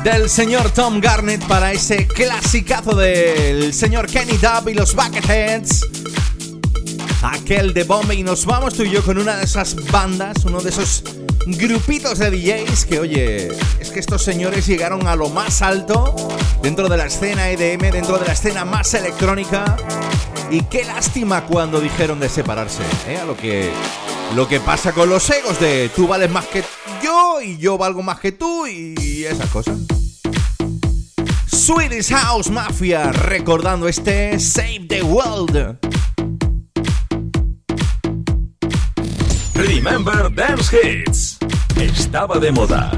Del 0.03 0.29
señor 0.29 0.69
Tom 0.71 0.99
Garnett 0.99 1.43
para 1.47 1.71
ese 1.71 2.07
clasicazo 2.07 2.95
del 2.95 3.73
señor 3.73 4.07
Kenny 4.07 4.37
Dub 4.37 4.69
y 4.69 4.73
los 4.73 4.93
Bucketheads. 4.93 5.85
Aquel 7.23 7.73
de 7.73 7.83
Bomba 7.83 8.13
y 8.13 8.23
nos 8.23 8.45
vamos 8.45 8.75
tú 8.75 8.83
y 8.83 8.91
yo 8.91 9.03
con 9.03 9.17
una 9.17 9.35
de 9.37 9.45
esas 9.45 9.75
bandas, 9.91 10.45
uno 10.45 10.61
de 10.61 10.69
esos 10.69 11.03
grupitos 11.45 12.19
de 12.19 12.29
DJs 12.29 12.85
que, 12.85 12.99
oye, 12.99 13.47
es 13.79 13.89
que 13.89 13.99
estos 13.99 14.21
señores 14.23 14.67
llegaron 14.67 15.07
a 15.07 15.15
lo 15.15 15.29
más 15.29 15.61
alto 15.61 16.15
dentro 16.61 16.87
de 16.87 16.97
la 16.97 17.07
escena 17.07 17.49
EDM, 17.49 17.91
dentro 17.91 18.17
de 18.17 18.25
la 18.25 18.33
escena 18.33 18.65
más 18.65 18.93
electrónica 18.93 19.77
y 20.49 20.61
qué 20.63 20.85
lástima 20.85 21.45
cuando 21.45 21.79
dijeron 21.79 22.19
de 22.19 22.29
separarse. 22.29 22.83
¿eh? 23.07 23.17
A 23.17 23.25
lo 23.25 23.35
que, 23.35 23.71
lo 24.35 24.47
que 24.47 24.59
pasa 24.59 24.93
con 24.93 25.09
los 25.09 25.29
egos 25.29 25.59
de 25.59 25.89
tú 25.95 26.07
vales 26.07 26.31
más 26.31 26.45
que 26.45 26.63
yo 27.03 27.41
y 27.41 27.57
yo 27.57 27.77
valgo 27.77 28.03
más 28.03 28.19
que 28.19 28.31
tú 28.31 28.67
y 28.67 29.23
esas 29.23 29.49
cosas. 29.49 29.77
Swedish 31.67 32.13
House 32.13 32.49
Mafia 32.49 33.11
recordando 33.11 33.87
este 33.89 34.39
Save 34.39 34.85
the 34.87 35.03
World. 35.03 35.77
Remember 39.53 40.33
Dance 40.33 40.77
Hits. 40.77 41.37
Estaba 41.75 42.39
de 42.39 42.51
moda. 42.51 42.91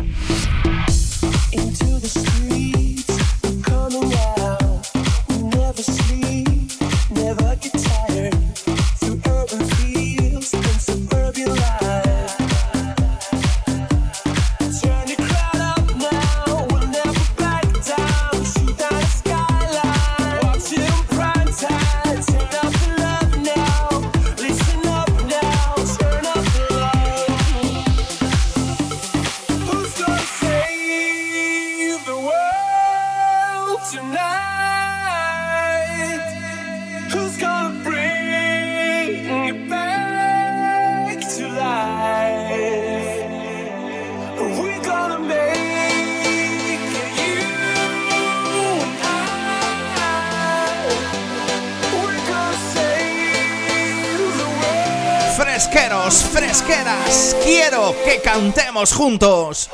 Cantemos 58.32 58.93
juntos. 58.93 59.71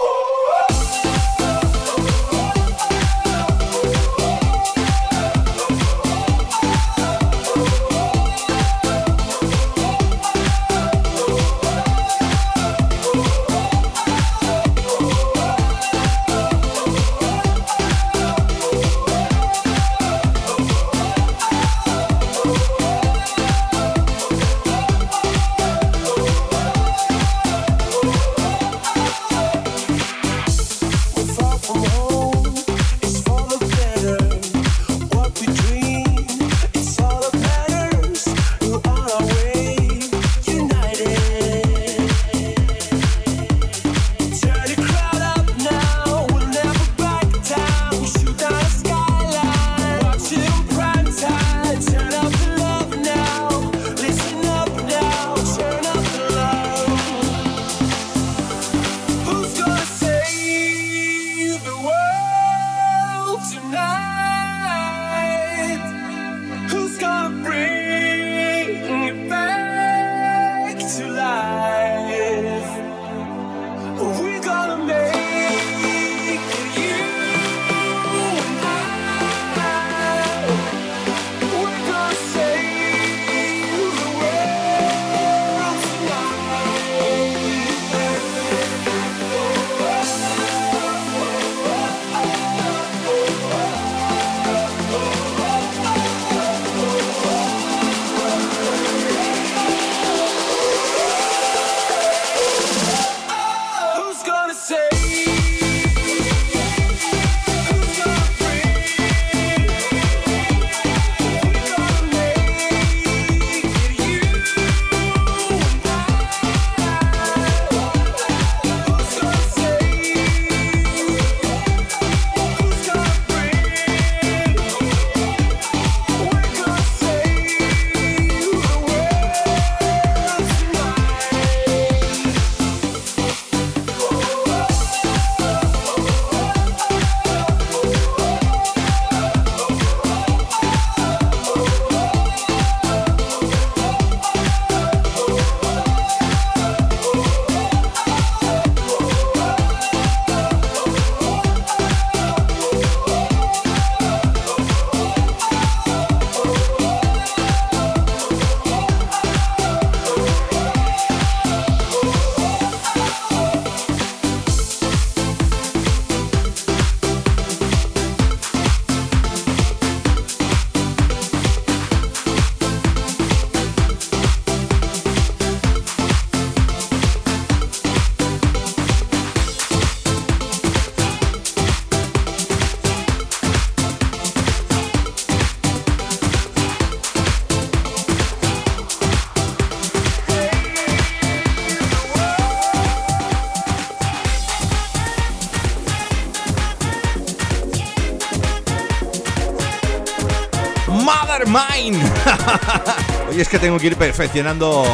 Hoy 203.35 203.41
es 203.41 203.49
que 203.49 203.59
tengo 203.59 203.77
que 203.77 203.87
ir 203.87 203.97
perfeccionando 203.97 204.85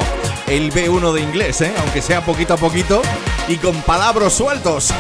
el 0.48 0.74
B1 0.74 1.14
de 1.14 1.22
inglés, 1.22 1.62
¿eh? 1.62 1.72
aunque 1.80 2.02
sea 2.02 2.26
poquito 2.26 2.56
a 2.56 2.58
poquito 2.58 3.04
y 3.48 3.58
con 3.58 3.80
palabras 3.84 4.34
sueltos. 4.34 4.92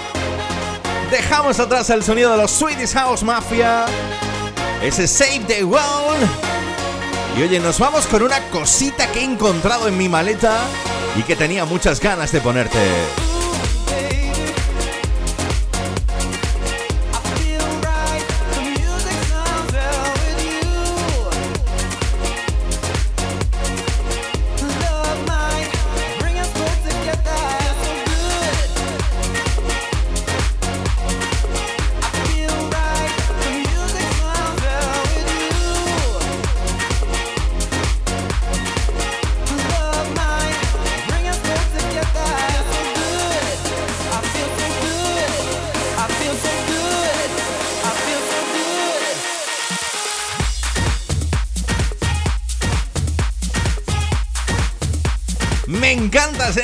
Dejamos 1.12 1.60
atrás 1.60 1.90
el 1.90 2.02
sonido 2.02 2.32
de 2.32 2.38
los 2.38 2.50
Swedish 2.50 2.92
House 2.94 3.22
Mafia, 3.22 3.84
ese 4.82 5.06
Save 5.06 5.44
the 5.46 5.62
World. 5.62 6.28
Y 7.38 7.42
oye, 7.42 7.60
nos 7.60 7.78
vamos 7.78 8.08
con 8.08 8.20
una 8.20 8.40
cosita 8.48 9.06
que 9.12 9.20
he 9.20 9.24
encontrado 9.24 9.86
en 9.86 9.96
mi 9.96 10.08
maleta 10.08 10.58
y 11.16 11.22
que 11.22 11.36
tenía 11.36 11.64
muchas 11.66 12.00
ganas 12.00 12.32
de 12.32 12.40
ponerte. 12.40 12.80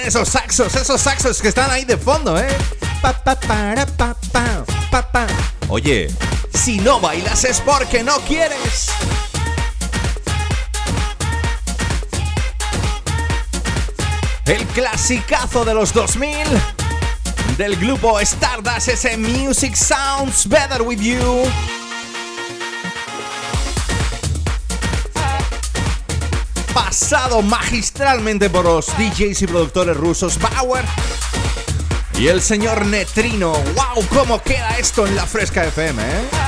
Esos 0.07 0.29
saxos, 0.29 0.77
esos 0.77 1.01
saxos 1.01 1.43
que 1.43 1.49
están 1.49 1.69
ahí 1.69 1.85
de 1.85 1.97
fondo, 1.97 2.39
¿eh? 2.39 2.47
Oye, 5.69 6.09
si 6.55 6.79
no 6.79 7.01
bailas 7.01 7.43
es 7.45 7.61
porque 7.61 8.05
no 8.05 8.17
quieres. 8.21 8.89
El 14.47 14.65
clasicazo 14.69 15.65
de 15.65 15.75
los 15.75 15.93
2000 15.93 16.37
del 17.59 17.75
grupo 17.75 18.21
Stardust, 18.21 18.89
ese 18.89 19.17
Music 19.17 19.75
Sounds 19.75 20.49
Better 20.49 20.83
With 20.83 21.01
You. 21.01 21.43
Magistralmente 27.43 28.49
por 28.49 28.65
los 28.65 28.87
DJs 28.97 29.43
y 29.43 29.47
productores 29.47 29.97
rusos 29.97 30.39
Power 30.39 30.85
y 32.19 32.29
el 32.29 32.41
señor 32.41 32.87
Netrino. 32.87 33.53
¡Wow! 33.53 34.07
¿Cómo 34.15 34.43
queda 34.43 34.79
esto 34.79 35.07
en 35.07 35.17
la 35.17 35.27
Fresca 35.27 35.65
FM, 35.65 36.03
eh? 36.03 36.46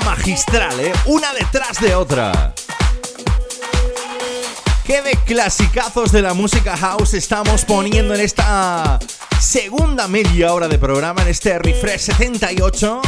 Magistral, 0.00 0.78
¿eh? 0.80 0.92
Una 1.06 1.32
detrás 1.32 1.80
de 1.80 1.94
otra. 1.94 2.54
¿Qué 4.84 5.02
de 5.02 5.16
clasicazos 5.26 6.12
de 6.12 6.22
la 6.22 6.34
música 6.34 6.76
house 6.76 7.14
estamos 7.14 7.64
poniendo 7.64 8.14
en 8.14 8.20
esta 8.20 8.98
segunda 9.38 10.08
media 10.08 10.52
hora 10.54 10.66
de 10.66 10.78
programa, 10.78 11.22
en 11.22 11.28
este 11.28 11.58
Refresh 11.58 12.00
78? 12.00 13.02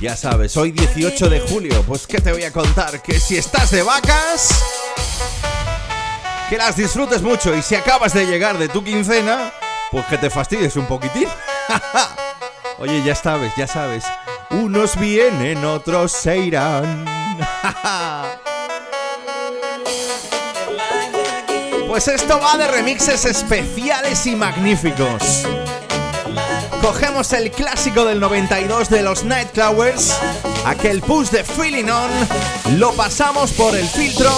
Ya 0.00 0.14
sabes, 0.14 0.56
hoy 0.58 0.72
18 0.72 1.30
de 1.30 1.40
julio, 1.40 1.82
pues 1.86 2.06
¿qué 2.06 2.20
te 2.20 2.30
voy 2.30 2.44
a 2.44 2.52
contar? 2.52 3.00
Que 3.00 3.18
si 3.18 3.38
estás 3.38 3.70
de 3.70 3.82
vacas, 3.82 4.50
que 6.50 6.58
las 6.58 6.76
disfrutes 6.76 7.22
mucho 7.22 7.54
y 7.56 7.62
si 7.62 7.74
acabas 7.74 8.12
de 8.12 8.26
llegar 8.26 8.58
de 8.58 8.68
tu 8.68 8.84
quincena, 8.84 9.52
pues 9.90 10.04
que 10.06 10.18
te 10.18 10.28
fastidies 10.28 10.76
un 10.76 10.86
poquitín. 10.86 11.28
Oye, 12.78 13.02
ya 13.02 13.14
sabes, 13.14 13.52
ya 13.56 13.66
sabes. 13.66 14.04
Unos 14.50 14.98
vienen, 14.98 15.64
otros 15.64 16.12
se 16.12 16.38
irán. 16.38 17.04
Pues 21.88 22.08
esto 22.08 22.38
va 22.38 22.58
de 22.58 22.68
remixes 22.68 23.24
especiales 23.24 24.26
y 24.26 24.36
magníficos. 24.36 25.44
Cogemos 26.82 27.32
el 27.32 27.50
clásico 27.50 28.04
del 28.04 28.20
92 28.20 28.90
de 28.90 29.02
los 29.02 29.24
Nightcrawlers, 29.24 30.14
aquel 30.66 31.00
push 31.00 31.30
de 31.30 31.42
Feeling 31.42 31.88
On, 31.88 32.10
lo 32.78 32.92
pasamos 32.92 33.52
por 33.52 33.74
el 33.74 33.86
filtro 33.86 34.30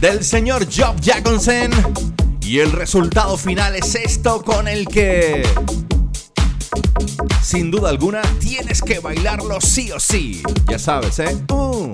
del 0.00 0.24
señor 0.24 0.66
Job 0.74 0.96
Jacobson 1.02 1.70
y 2.40 2.60
el 2.60 2.72
resultado 2.72 3.36
final 3.36 3.76
es 3.76 3.94
esto 3.94 4.42
con 4.42 4.68
el 4.68 4.88
que 4.88 5.42
sin 7.42 7.70
duda 7.70 7.90
alguna, 7.90 8.22
tienes 8.40 8.82
que 8.82 8.98
bailarlo 8.98 9.60
sí 9.60 9.90
o 9.92 10.00
sí. 10.00 10.42
Ya 10.68 10.78
sabes, 10.78 11.18
¿eh? 11.18 11.36
Uh, 11.50 11.92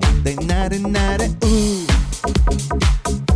uh. 1.41 3.34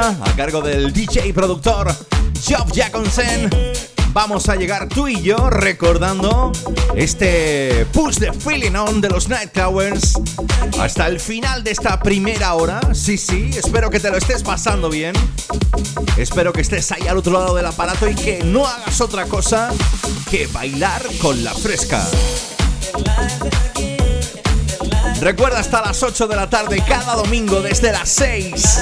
A 0.00 0.34
cargo 0.34 0.62
del 0.62 0.94
DJ 0.94 1.26
y 1.26 1.32
productor 1.34 1.94
Geoff 2.42 2.72
Jacobsen, 2.74 3.50
vamos 4.14 4.48
a 4.48 4.56
llegar 4.56 4.88
tú 4.88 5.08
y 5.08 5.20
yo 5.20 5.50
recordando 5.50 6.52
este 6.94 7.86
push 7.92 8.16
de 8.16 8.32
Feeling 8.32 8.76
On 8.76 9.02
de 9.02 9.10
los 9.10 9.28
Nightcrawlers 9.28 10.14
hasta 10.80 11.06
el 11.06 11.20
final 11.20 11.62
de 11.64 11.72
esta 11.72 12.00
primera 12.00 12.54
hora. 12.54 12.80
Sí, 12.94 13.18
sí, 13.18 13.50
espero 13.54 13.90
que 13.90 14.00
te 14.00 14.10
lo 14.10 14.16
estés 14.16 14.42
pasando 14.42 14.88
bien. 14.88 15.14
Espero 16.16 16.54
que 16.54 16.62
estés 16.62 16.90
ahí 16.92 17.06
al 17.06 17.18
otro 17.18 17.34
lado 17.34 17.54
del 17.54 17.66
aparato 17.66 18.08
y 18.08 18.14
que 18.14 18.42
no 18.42 18.66
hagas 18.66 19.02
otra 19.02 19.26
cosa 19.26 19.70
que 20.30 20.46
bailar 20.46 21.02
con 21.20 21.44
la 21.44 21.52
fresca. 21.52 22.02
Recuerda 25.20 25.58
hasta 25.58 25.82
las 25.82 26.02
8 26.02 26.28
de 26.28 26.36
la 26.36 26.48
tarde 26.48 26.82
cada 26.88 27.14
domingo 27.14 27.60
desde 27.60 27.92
las 27.92 28.08
6. 28.08 28.78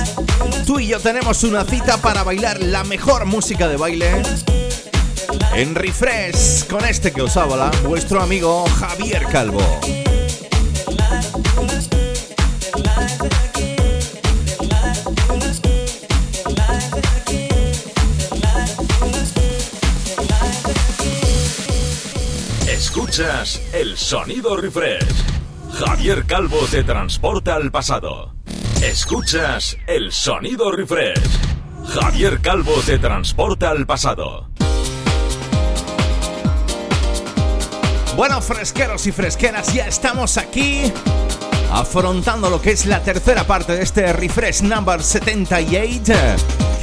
Tú 0.68 0.78
y 0.78 0.88
yo 0.88 1.00
tenemos 1.00 1.44
una 1.44 1.64
cita 1.64 1.96
para 1.96 2.22
bailar 2.22 2.62
la 2.62 2.84
mejor 2.84 3.24
música 3.24 3.68
de 3.68 3.78
baile. 3.78 4.20
En 5.54 5.74
Refresh 5.74 6.66
con 6.66 6.84
este 6.84 7.10
que 7.10 7.22
os 7.22 7.38
habla, 7.38 7.70
vuestro 7.84 8.20
amigo 8.20 8.66
Javier 8.78 9.24
Calvo. 9.32 9.62
Escuchas 22.66 23.62
el 23.72 23.96
sonido 23.96 24.58
refresh 24.58 25.24
Javier 25.72 26.26
Calvo 26.26 26.58
te 26.70 26.84
transporta 26.84 27.54
al 27.54 27.70
pasado. 27.70 28.37
Escuchas 28.88 29.76
el 29.86 30.10
sonido 30.12 30.72
refresh. 30.72 31.20
Javier 31.88 32.40
Calvo 32.40 32.72
te 32.86 32.98
transporta 32.98 33.68
al 33.68 33.84
pasado. 33.84 34.48
Bueno, 38.16 38.40
fresqueros 38.40 39.06
y 39.06 39.12
fresqueras, 39.12 39.74
ya 39.74 39.86
estamos 39.86 40.38
aquí 40.38 40.90
afrontando 41.70 42.48
lo 42.48 42.62
que 42.62 42.70
es 42.70 42.86
la 42.86 43.02
tercera 43.02 43.44
parte 43.44 43.76
de 43.76 43.82
este 43.82 44.10
refresh 44.14 44.62
number 44.62 45.02
78. 45.02 46.14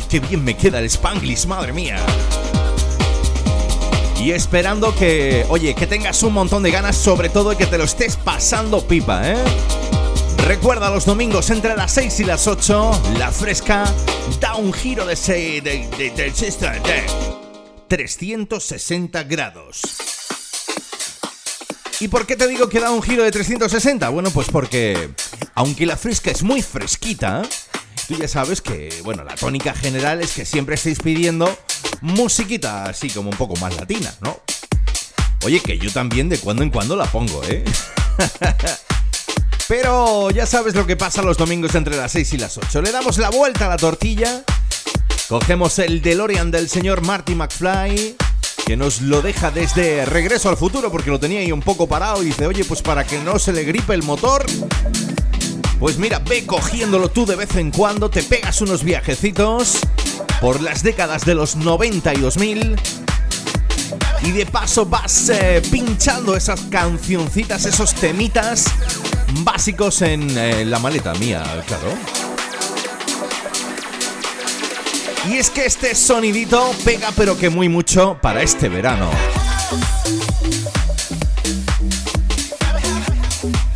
Qué 0.07 0.19
bien 0.19 0.43
me 0.43 0.55
queda 0.55 0.77
el 0.77 0.85
Spanglish, 0.85 1.47
madre 1.47 1.73
mía 1.73 1.97
y 4.21 4.31
esperando 4.31 4.95
que, 4.95 5.45
oye, 5.49 5.73
que 5.73 5.87
tengas 5.87 6.21
un 6.23 6.33
montón 6.33 6.61
de 6.61 6.69
ganas, 6.69 6.95
sobre 6.95 7.29
todo 7.29 7.53
y 7.53 7.55
que 7.55 7.65
te 7.65 7.79
lo 7.79 7.83
estés 7.83 8.15
pasando 8.15 8.81
pipa, 8.81 9.27
¿eh? 9.27 9.37
Recuerda 10.45 10.91
los 10.91 11.05
domingos 11.07 11.49
entre 11.49 11.75
las 11.75 11.91
6 11.93 12.19
y 12.19 12.23
las 12.23 12.47
8, 12.47 13.15
la 13.17 13.31
fresca 13.31 13.83
da 14.39 14.53
un 14.53 14.71
giro 14.71 15.03
de, 15.07 15.15
de, 15.15 15.89
de, 15.97 16.11
de 16.11 16.31
360 17.87 19.23
grados. 19.23 19.81
¿Y 21.99 22.09
por 22.09 22.27
qué 22.27 22.35
te 22.35 22.47
digo 22.47 22.69
que 22.69 22.79
da 22.79 22.91
un 22.91 23.01
giro 23.01 23.23
de 23.23 23.31
360? 23.31 24.07
Bueno, 24.09 24.29
pues 24.29 24.47
porque 24.51 25.09
aunque 25.55 25.87
la 25.87 25.97
fresca 25.97 26.29
es 26.29 26.43
muy 26.43 26.61
fresquita, 26.61 27.41
tú 28.07 28.13
ya 28.15 28.27
sabes 28.27 28.61
que, 28.61 29.01
bueno, 29.03 29.23
la 29.23 29.33
tónica 29.33 29.73
general 29.73 30.21
es 30.21 30.33
que 30.33 30.45
siempre 30.45 30.75
estáis 30.75 30.99
pidiendo 30.99 31.57
musiquita 32.01 32.83
así 32.83 33.09
como 33.09 33.31
un 33.31 33.37
poco 33.37 33.55
más 33.55 33.75
latina, 33.75 34.13
¿no? 34.21 34.39
Oye, 35.43 35.59
que 35.59 35.79
yo 35.79 35.91
también 35.91 36.29
de 36.29 36.37
cuando 36.37 36.61
en 36.61 36.69
cuando 36.69 36.95
la 36.95 37.05
pongo, 37.07 37.41
¿eh? 37.45 37.65
Pero 39.67 40.29
ya 40.29 40.45
sabes 40.45 40.75
lo 40.75 40.85
que 40.85 40.95
pasa 40.95 41.23
los 41.23 41.37
domingos 41.37 41.73
entre 41.73 41.97
las 41.97 42.11
6 42.11 42.33
y 42.33 42.37
las 42.37 42.57
8. 42.57 42.81
Le 42.83 42.91
damos 42.91 43.17
la 43.17 43.31
vuelta 43.31 43.65
a 43.65 43.69
la 43.69 43.77
tortilla, 43.77 44.43
cogemos 45.27 45.79
el 45.79 46.03
DeLorean 46.03 46.51
del 46.51 46.69
señor 46.69 47.01
Marty 47.01 47.33
McFly, 47.33 48.15
que 48.63 48.77
nos 48.77 49.01
lo 49.01 49.23
deja 49.23 49.49
desde 49.49 50.05
Regreso 50.05 50.49
al 50.49 50.57
Futuro 50.57 50.91
porque 50.91 51.09
lo 51.09 51.19
tenía 51.19 51.39
ahí 51.39 51.51
un 51.51 51.61
poco 51.61 51.87
parado 51.87 52.21
y 52.21 52.27
dice, 52.27 52.45
oye, 52.45 52.63
pues 52.63 52.83
para 52.83 53.05
que 53.05 53.17
no 53.19 53.39
se 53.39 53.53
le 53.53 53.63
gripe 53.63 53.95
el 53.95 54.03
motor, 54.03 54.45
pues 55.79 55.97
mira, 55.97 56.19
ve 56.19 56.45
cogiéndolo 56.45 57.09
tú 57.09 57.25
de 57.25 57.35
vez 57.35 57.55
en 57.55 57.71
cuando, 57.71 58.11
te 58.11 58.21
pegas 58.21 58.61
unos 58.61 58.83
viajecitos 58.83 59.79
por 60.41 60.61
las 60.61 60.83
décadas 60.83 61.25
de 61.25 61.33
los 61.33 61.55
90 61.55 62.13
y 62.13 62.17
2000 62.17 62.75
y 64.21 64.31
de 64.31 64.45
paso 64.45 64.85
vas 64.85 65.29
eh, 65.29 65.61
pinchando 65.71 66.35
esas 66.35 66.61
cancioncitas, 66.69 67.65
esos 67.65 67.93
temitas 67.93 68.65
básicos 69.43 70.01
en 70.01 70.37
eh, 70.37 70.65
la 70.65 70.79
maleta 70.79 71.13
mía, 71.15 71.43
claro. 71.67 71.93
Y 75.29 75.37
es 75.37 75.49
que 75.49 75.65
este 75.65 75.95
sonidito 75.95 76.71
pega 76.83 77.09
pero 77.15 77.37
que 77.37 77.49
muy 77.49 77.67
mucho 77.67 78.17
para 78.21 78.41
este 78.41 78.69
verano. 78.69 79.09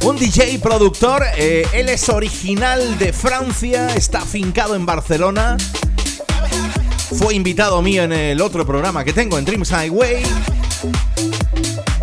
Un 0.01 0.15
DJ 0.17 0.59
productor, 0.59 1.23
eh, 1.37 1.67
él 1.73 1.89
es 1.89 2.09
original 2.09 2.97
de 2.97 3.13
Francia, 3.13 3.93
está 3.95 4.19
afincado 4.19 4.75
en 4.75 4.85
Barcelona. 4.85 5.57
Fue 7.17 7.33
invitado 7.33 7.81
mío 7.81 8.03
en 8.03 8.13
el 8.13 8.41
otro 8.41 8.65
programa 8.65 9.03
que 9.03 9.13
tengo 9.13 9.37
en 9.37 9.45
Dreams 9.45 9.71
Highway. 9.71 10.23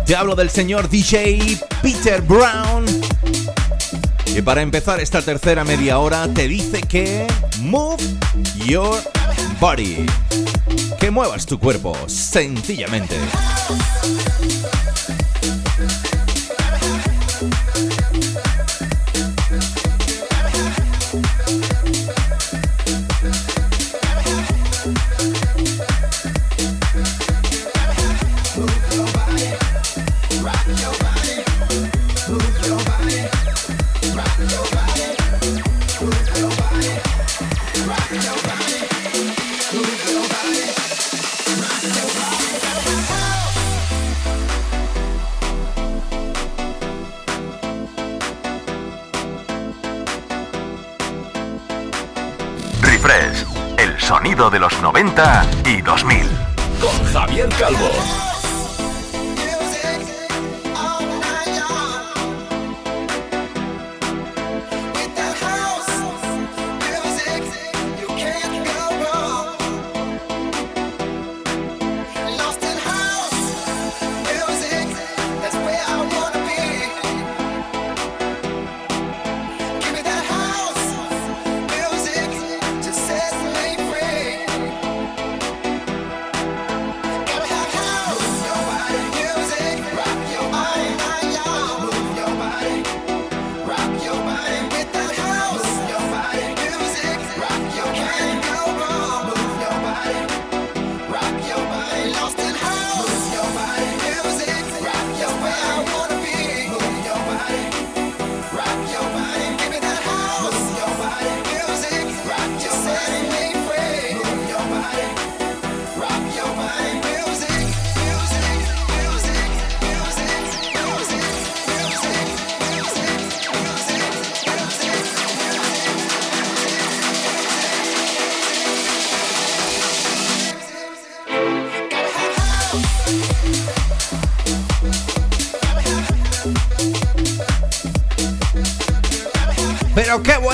Te 0.05 0.15
hablo 0.15 0.35
del 0.35 0.49
señor 0.49 0.89
DJ 0.89 1.57
Peter 1.81 2.21
Brown. 2.21 2.85
Y 4.25 4.41
para 4.41 4.61
empezar 4.61 4.99
esta 4.99 5.21
tercera 5.21 5.63
media 5.63 5.99
hora 5.99 6.27
te 6.33 6.47
dice 6.47 6.81
que 6.81 7.25
move 7.61 8.03
your 8.65 8.97
body. 9.59 10.05
Que 10.99 11.09
muevas 11.09 11.45
tu 11.45 11.57
cuerpo, 11.57 11.97
sencillamente. 12.07 13.15
De 54.37 54.59
los 54.59 54.79
90 54.83 55.45
y 55.65 55.81
2000. 55.81 56.29
Con 56.79 57.05
Javier 57.11 57.49
Calvo. 57.57 58.26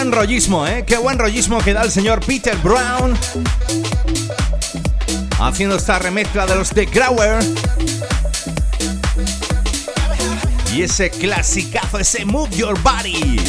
Buen 0.04 0.12
rollismo, 0.12 0.68
¿eh? 0.68 0.84
Qué 0.86 0.98
buen 0.98 1.18
rollismo 1.18 1.60
que 1.60 1.74
da 1.74 1.82
el 1.82 1.90
señor 1.90 2.20
Peter 2.26 2.58
Brown. 2.58 3.18
Haciendo 5.40 5.78
esta 5.78 5.98
remezcla 5.98 6.46
de 6.46 6.56
los 6.56 6.72
The 6.72 6.88
Grower. 6.88 7.42
Y 10.74 10.82
ese 10.82 11.10
clasicazo, 11.10 12.00
ese 12.00 12.26
Move 12.26 12.50
Your 12.50 12.78
Body. 12.82 13.40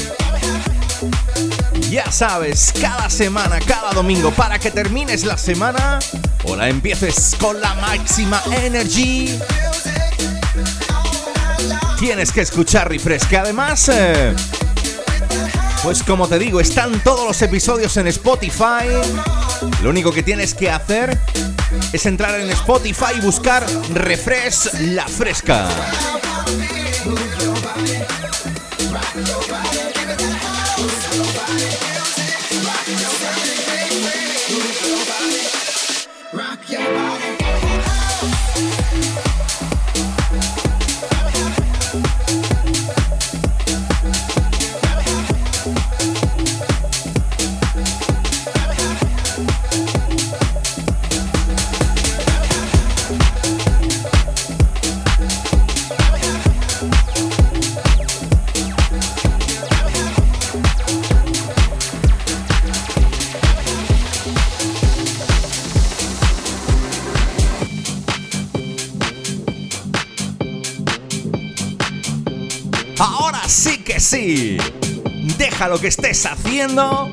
Ya 1.91 2.09
sabes, 2.13 2.73
cada 2.81 3.11
semana, 3.11 3.59
cada 3.67 3.91
domingo, 3.93 4.31
para 4.31 4.57
que 4.61 4.71
termines 4.71 5.25
la 5.25 5.37
semana 5.37 5.99
o 6.45 6.55
la 6.55 6.69
empieces 6.69 7.35
con 7.41 7.61
la 7.61 7.75
máxima 7.75 8.41
energy, 8.63 9.41
tienes 11.99 12.31
que 12.31 12.43
escuchar 12.43 12.89
Refresh, 12.89 13.25
que 13.25 13.39
además... 13.39 13.89
Eh, 13.89 14.33
pues 15.85 16.03
como 16.03 16.27
te 16.27 16.39
digo, 16.39 16.61
están 16.61 16.99
todos 17.05 17.27
los 17.27 17.43
episodios 17.43 17.95
en 17.99 18.07
Spotify. 18.07 18.89
Lo 19.83 19.91
único 19.91 20.13
que 20.13 20.23
tienes 20.23 20.55
que 20.55 20.71
hacer 20.71 21.19
es 21.93 22.07
entrar 22.07 22.41
en 22.41 22.51
Spotify 22.51 23.13
y 23.19 23.21
buscar 23.21 23.67
Refresh 23.93 24.73
La 24.81 25.07
Fresca. 25.07 25.69
Lo 75.75 75.81
que 75.81 75.89
estés 75.89 76.25
haciendo. 76.25 77.11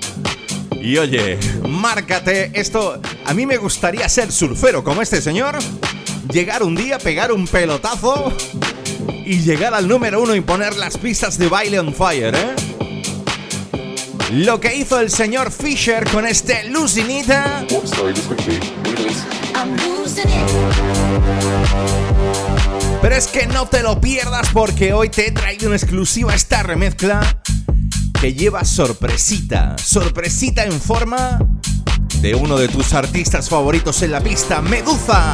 Y 0.79 0.95
oye, 0.99 1.39
márcate 1.67 2.51
esto. 2.53 3.01
A 3.25 3.33
mí 3.33 3.47
me 3.47 3.57
gustaría 3.57 4.07
ser 4.07 4.31
surfero 4.31 4.83
como 4.83 5.01
este 5.01 5.19
señor. 5.19 5.57
Llegar 6.31 6.61
un 6.61 6.75
día, 6.75 6.99
pegar 6.99 7.31
un 7.31 7.47
pelotazo 7.47 8.31
y 9.25 9.39
llegar 9.39 9.73
al 9.73 9.87
número 9.87 10.21
uno 10.21 10.35
y 10.35 10.41
poner 10.41 10.75
las 10.75 10.95
pistas 10.99 11.39
de 11.39 11.47
baile 11.47 11.79
on 11.79 11.91
fire, 11.91 12.35
¿eh? 12.35 12.55
Lo 14.33 14.59
que 14.59 14.75
hizo 14.75 14.99
el 14.99 15.09
señor 15.09 15.51
Fisher 15.51 16.07
con 16.11 16.27
este 16.27 16.69
Lucinita. 16.69 17.65
Pero 23.01 23.15
es 23.15 23.25
que 23.25 23.47
no 23.47 23.67
te 23.67 23.81
lo 23.81 23.99
pierdas 23.99 24.49
porque 24.53 24.93
hoy 24.93 25.09
te 25.09 25.29
he 25.29 25.31
traído 25.31 25.69
en 25.69 25.73
exclusiva 25.73 26.35
esta 26.35 26.61
remezcla 26.61 27.40
que 28.21 28.35
lleva 28.35 28.63
sorpresita, 28.63 29.75
sorpresita 29.79 30.63
en 30.63 30.79
forma 30.79 31.39
de 32.21 32.35
uno 32.35 32.55
de 32.55 32.67
tus 32.67 32.93
artistas 32.93 33.49
favoritos 33.49 34.03
en 34.03 34.11
la 34.11 34.21
pista, 34.21 34.61
Medusa. 34.61 35.33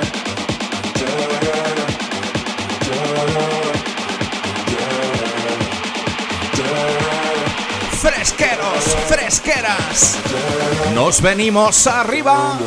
Venimos 11.21 11.87
arriba. 11.87 12.59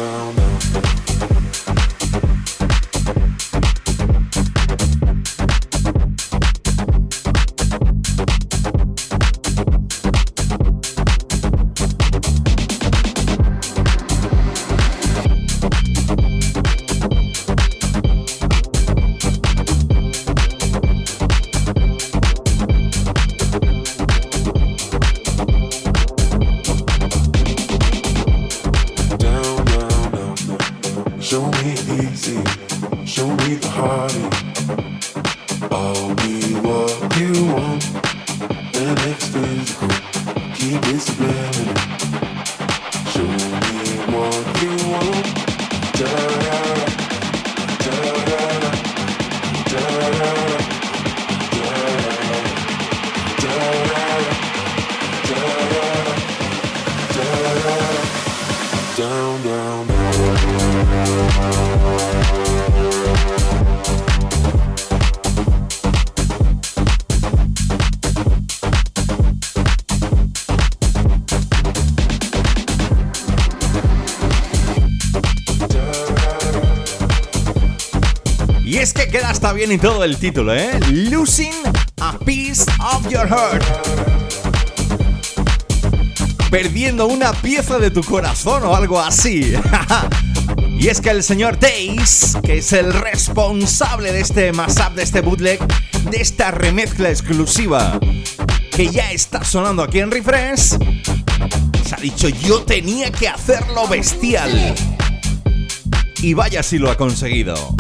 Bien 79.67 79.79
y 79.79 79.81
todo 79.81 80.05
el 80.05 80.19
título, 80.19 80.55
¿eh? 80.55 80.79
Losing 80.91 81.55
a 82.01 82.19
Piece 82.19 82.65
of 82.93 83.09
Your 83.09 83.27
Heart. 83.27 83.65
Perdiendo 86.51 87.07
una 87.07 87.33
pieza 87.33 87.79
de 87.79 87.91
tu 87.91 88.03
corazón 88.03 88.65
o 88.65 88.77
algo 88.77 89.01
así. 89.01 89.55
y 90.79 90.89
es 90.89 91.01
que 91.01 91.11
el 91.11 91.23
señor 91.23 91.59
Days, 91.59 92.37
que 92.45 92.59
es 92.59 92.73
el 92.73 92.93
responsable 92.93 94.13
de 94.13 94.21
este 94.21 94.53
mashup, 94.53 94.95
de 94.95 95.03
este 95.03 95.21
bootleg, 95.21 95.61
de 96.11 96.19
esta 96.19 96.51
remezcla 96.51 97.09
exclusiva 97.09 97.99
que 98.71 98.89
ya 98.89 99.13
está 99.13 99.45
sonando 99.45 99.83
aquí 99.83 100.01
en 100.01 100.11
Refresh, 100.11 100.77
se 101.87 101.95
ha 101.95 102.01
dicho 102.01 102.29
yo 102.29 102.63
tenía 102.65 103.11
que 103.11 103.29
hacerlo 103.29 103.89
bestial. 103.89 104.75
Y 106.21 106.35
vaya 106.35 106.63
si 106.63 106.79
lo 106.79 106.91
ha 106.91 106.97
conseguido. 106.97 107.74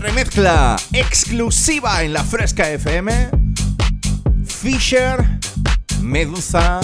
Remezcla 0.00 0.76
exclusiva 0.94 2.02
en 2.02 2.14
la 2.14 2.24
Fresca 2.24 2.70
FM. 2.70 3.28
Fisher, 4.46 5.22
Medusa, 6.00 6.80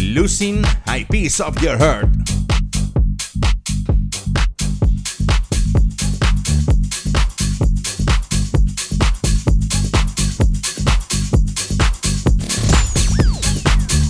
Losing 0.00 0.64
a 0.86 1.04
Piece 1.10 1.42
of 1.42 1.60
Your 1.60 1.76
Heart. 1.76 2.08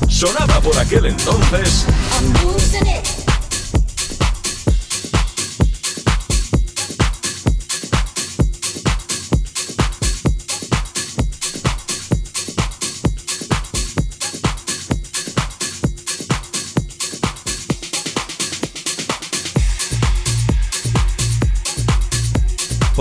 Sonaba 0.07 0.61
por 0.61 0.79
aquel 0.79 1.07
entonces. 1.07 1.87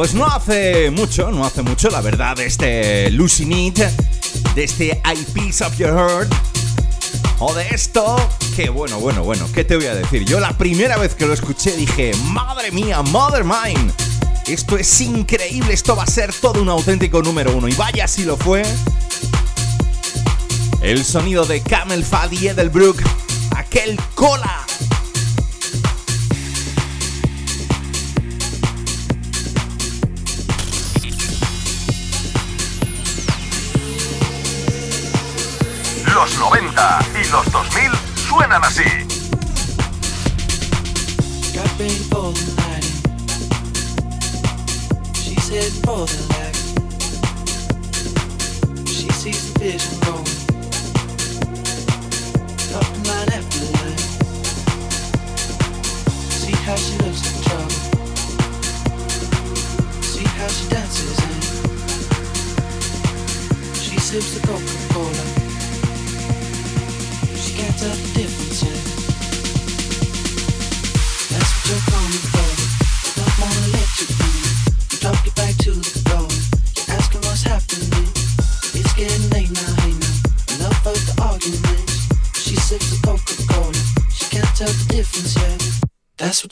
Pues 0.06 0.14
no 0.14 0.28
hace 0.28 0.92
mucho, 0.92 1.32
no 1.32 1.44
hace 1.44 1.64
mucho, 1.64 1.90
la 1.90 2.00
verdad, 2.00 2.40
este 2.40 3.10
Lucy 3.10 3.44
Need, 3.44 3.80
de 4.54 4.64
este 4.64 5.02
I 5.04 5.18
Piece 5.34 5.66
of 5.66 5.76
Your 5.80 5.96
Heart, 5.98 6.32
o 7.40 7.52
de 7.56 7.70
esto, 7.70 8.16
que 8.56 8.70
bueno, 8.70 9.00
bueno, 9.00 9.24
bueno, 9.24 9.50
¿qué 9.52 9.64
te 9.64 9.76
voy 9.76 9.88
a 9.88 9.96
decir? 9.96 10.24
Yo 10.24 10.40
la 10.40 10.56
primera 10.56 10.98
vez 10.98 11.16
que 11.16 11.26
lo 11.26 11.34
escuché 11.34 11.76
dije, 11.76 12.12
madre 12.26 12.72
mía, 12.72 13.02
mother 13.02 13.44
mine, 13.44 13.92
esto 14.46 14.78
es 14.78 15.02
increíble, 15.02 15.74
esto 15.74 15.96
va 15.96 16.04
a 16.04 16.08
ser 16.08 16.32
todo 16.34 16.62
un 16.62 16.70
auténtico 16.70 17.24
número 17.24 17.58
uno, 17.58 17.68
y 17.68 17.74
vaya 17.74 18.08
si 18.08 18.26
lo 18.26 18.38
fue. 18.38 18.62
El 20.82 21.04
sonido 21.04 21.48
de 21.48 21.62
Camel 21.62 22.06
Fat 22.06 22.32
y 22.32 22.50
Edelbrook, 22.50 23.02
aquel 23.56 24.00
cola 24.14 24.65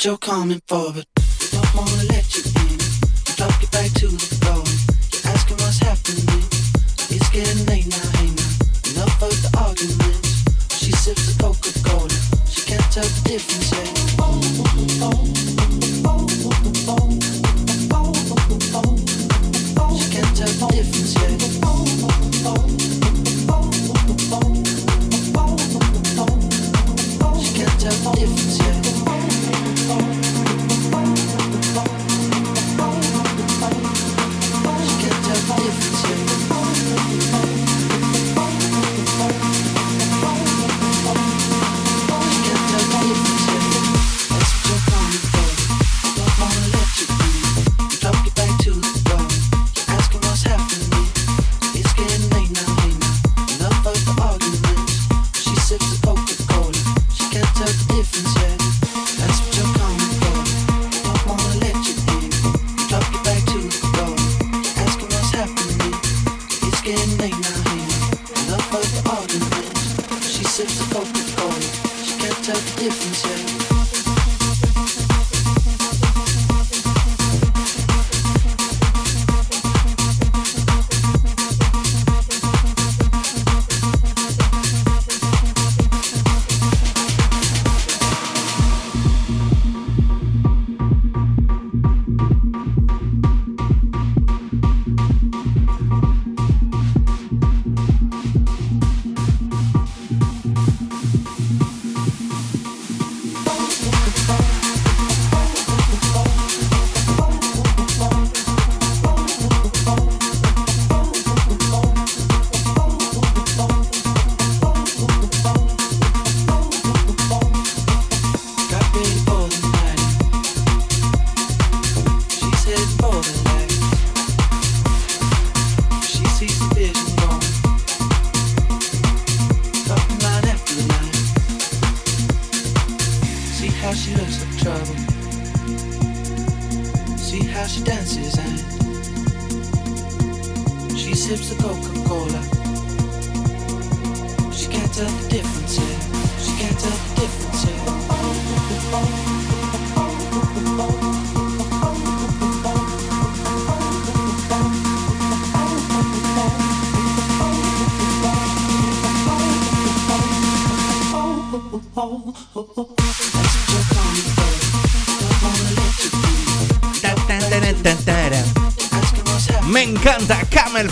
you're 0.06 0.18
coming 0.18 0.62
for, 0.68 0.83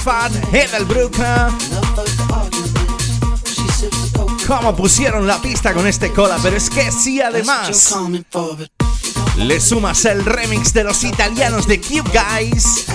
Fat, 0.04 0.32
Edelbrook. 0.52 1.16
Cómo 4.48 4.76
pusieron 4.76 5.28
la 5.28 5.40
pista 5.40 5.74
con 5.74 5.86
este 5.86 6.12
cola, 6.12 6.38
pero 6.42 6.58
es 6.58 6.72
que 6.72 6.92
sí, 6.92 7.22
además. 7.22 7.94
Le 9.38 9.62
sumas 9.62 10.06
el 10.06 10.26
remix 10.26 10.74
de 10.74 10.84
los 10.86 11.04
italianos 11.04 11.68
de 11.68 11.80
Cube 11.80 12.10
Guys. 12.12 12.86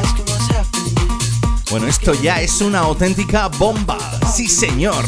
Bueno, 1.71 1.87
esto 1.87 2.13
ya 2.15 2.41
es 2.41 2.61
una 2.61 2.81
auténtica 2.81 3.49
bomba. 3.49 3.99
Sí, 4.35 4.49
señor. 4.49 5.05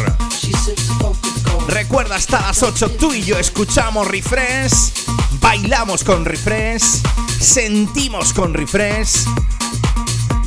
Recuerda 1.66 2.14
hasta 2.14 2.40
las 2.40 2.62
8 2.62 2.92
tú 2.92 3.12
y 3.12 3.24
yo 3.24 3.38
escuchamos 3.38 4.07
refresh, 4.07 4.92
bailamos 5.40 6.05
con 6.05 6.24
refresh, 6.24 7.03
sentimos 7.40 8.32
con 8.32 8.55
refresh 8.55 9.26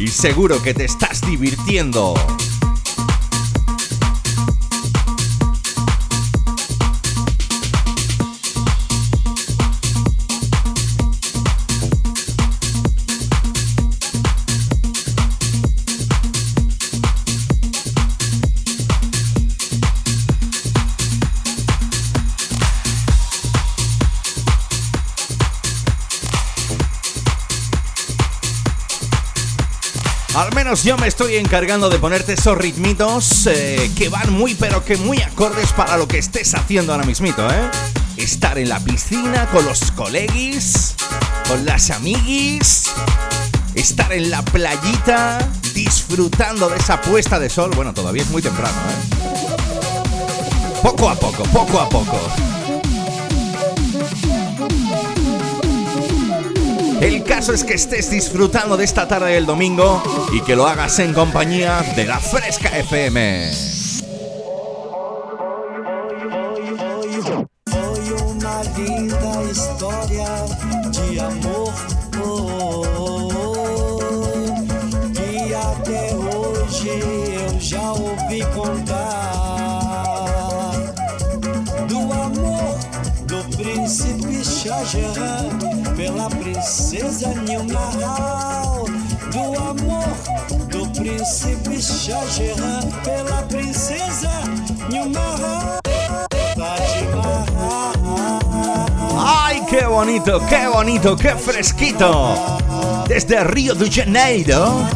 y 0.02 0.08
seguro 0.08 0.60
que 0.64 0.74
te 0.74 0.86
estás 0.86 1.22
divirtiendo. 1.22 2.16
Menos 30.82 30.84
yo 30.84 30.98
me 30.98 31.08
estoy 31.08 31.36
encargando 31.36 31.90
de 31.90 32.00
ponerte 32.00 32.34
esos 32.34 32.58
ritmitos 32.58 33.46
eh, 33.48 33.92
que 33.98 34.10
van 34.10 34.32
muy 34.34 34.56
pero 34.56 34.84
que 34.84 34.98
muy 34.98 35.22
acordes 35.22 35.72
para 35.74 35.98
lo 35.98 36.08
que 36.08 36.18
estés 36.18 36.54
haciendo 36.56 36.94
ahora 36.94 37.06
mismito, 37.06 37.48
¿eh? 37.52 37.70
Estar 38.18 38.58
en 38.58 38.70
la 38.70 38.80
piscina 38.80 39.48
con 39.52 39.66
los 39.66 39.92
colegis, 39.92 40.96
con 41.48 41.66
las 41.66 41.92
amiguis, 41.92 42.86
estar 43.76 44.12
en 44.14 44.30
la 44.30 44.44
playita 44.44 45.50
disfrutando 45.74 46.70
de 46.70 46.78
esa 46.78 47.02
puesta 47.02 47.40
de 47.40 47.50
sol. 47.50 47.72
Bueno, 47.76 47.94
todavía 47.94 48.24
es 48.24 48.30
muy 48.30 48.42
temprano, 48.42 48.78
¿eh? 48.90 48.96
Poco 50.82 51.10
a 51.10 51.16
poco, 51.16 51.44
poco 51.44 51.80
a 51.80 51.90
poco. 51.90 52.51
El 57.02 57.24
caso 57.24 57.52
es 57.52 57.64
que 57.64 57.74
estés 57.74 58.12
disfrutando 58.12 58.78
de 58.78 58.86
esta 58.86 59.08
tarde 59.08 59.34
del 59.34 59.48
domingo 59.48 60.04
y 60.34 60.42
que 60.42 60.56
lo 60.56 60.68
hagas 60.68 61.00
en 61.00 61.14
compañía 61.14 61.82
de 61.96 62.06
la 62.06 62.20
Fresca 62.20 62.78
FM. 62.78 63.81
Do 87.22 87.30
amor 89.60 90.10
do 90.70 90.88
princesa 93.48 94.42
¡Ay, 99.24 99.62
qué 99.70 99.86
bonito, 99.86 100.42
qué 100.50 100.68
bonito, 100.68 101.16
qué 101.16 101.36
fresquito! 101.36 102.36
Desde 103.08 103.44
Río 103.44 103.76
de 103.76 103.92
Janeiro, 103.92 104.88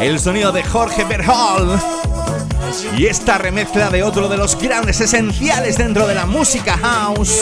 el 0.00 0.20
sonido 0.20 0.52
de 0.52 0.62
Jorge 0.62 1.04
Berhol 1.04 1.80
y 2.98 3.06
esta 3.06 3.38
remezcla 3.38 3.88
de 3.88 4.02
otro 4.02 4.28
de 4.28 4.36
los 4.36 4.60
grandes 4.60 5.00
esenciales 5.00 5.78
dentro 5.78 6.06
de 6.06 6.14
la 6.14 6.26
música 6.26 6.76
house. 6.76 7.40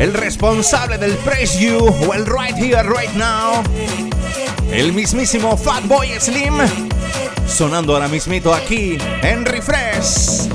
El 0.00 0.14
responsable 0.14 0.96
del 0.96 1.12
Praise 1.18 1.60
You 1.60 1.76
o 1.76 2.14
el 2.14 2.24
Right 2.24 2.56
Here, 2.56 2.82
Right 2.82 3.12
Now. 3.16 3.62
El 4.72 4.94
mismísimo 4.94 5.58
Fatboy 5.58 6.18
Slim. 6.18 6.54
Sonando 7.46 7.92
ahora 7.92 8.08
mismito 8.08 8.54
aquí 8.54 8.96
en 9.20 9.44
Refresh. 9.44 10.49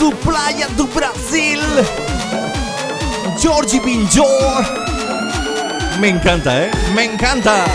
Tu 0.00 0.10
playa, 0.12 0.66
tu 0.78 0.86
Brasil. 0.86 1.60
Georgie 3.38 3.80
Pinjor. 3.82 4.64
Me 6.00 6.08
encanta, 6.08 6.64
¿eh? 6.64 6.70
Me 6.94 7.04
encanta. 7.04 7.66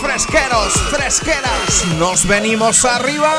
Fresqueros, 0.00 0.72
fresqueras, 0.88 1.84
nos 1.98 2.24
venimos 2.28 2.84
arriba. 2.84 3.34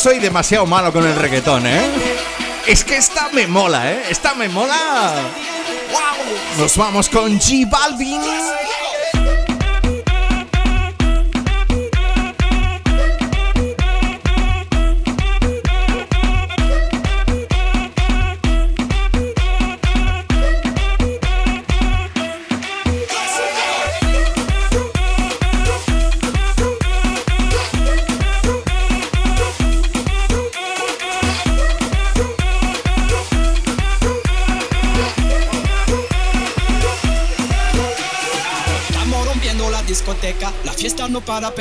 Soy 0.00 0.18
demasiado 0.18 0.64
malo 0.64 0.94
con 0.94 1.06
el 1.06 1.14
reggaetón, 1.14 1.66
¿eh? 1.66 1.82
Es 2.66 2.84
que 2.84 2.96
esta 2.96 3.28
me 3.34 3.46
mola, 3.46 3.92
¿eh? 3.92 4.02
Esta 4.08 4.32
me 4.32 4.48
mola. 4.48 5.12
¡Wow! 5.92 6.58
Nos 6.58 6.74
vamos 6.78 7.10
con 7.10 7.38
G 7.38 7.68
Balvin. 7.68 8.22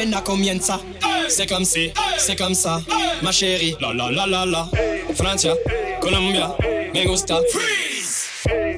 No 0.06 0.12
para 0.12 0.22
apenas 0.22 0.22
comienza. 0.22 0.80
C'est 1.28 1.48
comme 1.48 1.66
si, 1.66 1.92
c'est 2.18 2.36
comme 2.36 2.56
ça, 2.56 2.82
ma 3.22 3.32
chérie. 3.32 3.76
La 3.80 3.94
la 3.94 4.10
la 4.12 4.26
la 4.26 4.46
la. 4.46 4.70
Francia, 5.16 5.54
Colombia, 6.02 6.56
me 6.94 7.06
gusta. 7.06 7.40
Freeze. 7.52 8.28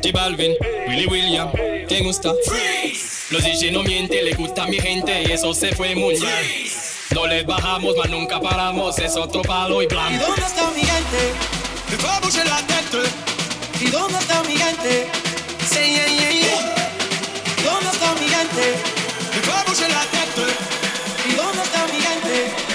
J 0.01 0.11
Balvin, 0.11 0.55
Willy 0.87 1.05
William, 1.07 1.49
te 1.87 2.01
gusta. 2.01 2.33
Freeze. 2.45 3.31
Los 3.31 3.43
DJ 3.43 3.71
no 3.71 3.83
mienten, 3.83 4.25
le 4.25 4.33
gusta 4.33 4.63
a 4.63 4.67
mi 4.67 4.79
gente 4.79 5.23
y 5.23 5.31
eso 5.31 5.53
se 5.53 5.73
fue 5.73 5.95
muy 5.95 6.15
bien. 6.15 6.67
No 7.13 7.27
les 7.27 7.45
bajamos, 7.45 7.95
mas 7.97 8.09
nunca 8.09 8.39
paramos, 8.39 8.97
es 8.99 9.15
otro 9.15 9.41
palo 9.41 9.81
y 9.81 9.87
plan. 9.87 10.13
¿Y 10.13 10.17
dónde 10.17 10.41
está 10.41 10.69
mi 10.71 10.81
gente? 10.81 11.33
Me 11.89 11.97
fue 11.97 12.09
a 12.09 12.21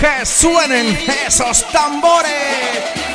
¡Que 0.01 0.27
suenen 0.27 0.98
esos 1.27 1.66
tambores! 1.68 3.06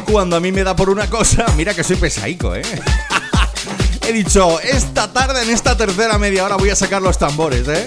Cuando 0.00 0.36
a 0.36 0.40
mí 0.40 0.52
me 0.52 0.64
da 0.64 0.74
por 0.74 0.90
una 0.90 1.08
cosa, 1.08 1.46
mira 1.56 1.74
que 1.74 1.84
soy 1.84 1.96
pesaico, 1.96 2.54
¿eh? 2.54 2.62
He 4.08 4.12
dicho, 4.12 4.58
esta 4.60 5.12
tarde, 5.12 5.42
en 5.42 5.50
esta 5.50 5.76
tercera 5.76 6.18
media 6.18 6.44
hora, 6.44 6.56
voy 6.56 6.70
a 6.70 6.76
sacar 6.76 7.02
los 7.02 7.18
tambores, 7.18 7.68
¿eh? 7.68 7.84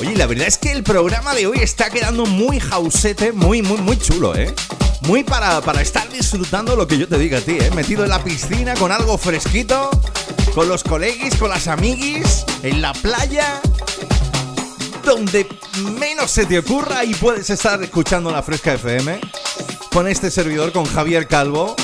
Oye, 0.00 0.14
la 0.14 0.26
verdad 0.26 0.46
es 0.46 0.58
que 0.58 0.72
el 0.72 0.82
programa 0.82 1.34
de 1.34 1.46
hoy 1.46 1.58
está 1.60 1.90
quedando 1.90 2.26
muy 2.26 2.60
jausete, 2.60 3.32
muy, 3.32 3.62
muy, 3.62 3.78
muy 3.78 3.98
chulo, 3.98 4.36
¿eh? 4.36 4.54
Muy 5.02 5.24
para, 5.24 5.60
para 5.60 5.80
estar 5.82 6.08
disfrutando 6.10 6.76
lo 6.76 6.86
que 6.86 6.98
yo 6.98 7.08
te 7.08 7.18
diga 7.18 7.38
a 7.38 7.40
ti, 7.40 7.58
¿eh? 7.60 7.70
Metido 7.74 8.04
en 8.04 8.10
la 8.10 8.22
piscina 8.22 8.74
con 8.74 8.92
algo 8.92 9.18
fresquito, 9.18 9.90
con 10.54 10.68
los 10.68 10.84
coleguis, 10.84 11.34
con 11.36 11.50
las 11.50 11.66
amiguis, 11.66 12.44
en 12.62 12.82
la 12.82 12.92
playa, 12.92 13.60
donde 15.04 15.46
menos 15.98 16.30
se 16.30 16.46
te 16.46 16.58
ocurra 16.58 17.04
y 17.04 17.14
puedes 17.14 17.48
estar 17.50 17.82
escuchando 17.82 18.30
la 18.30 18.42
Fresca 18.42 18.74
FM 18.74 19.20
con 19.96 20.08
este 20.08 20.30
servidor, 20.30 20.72
con 20.72 20.84
Javier 20.84 21.26
Calvo, 21.26 21.74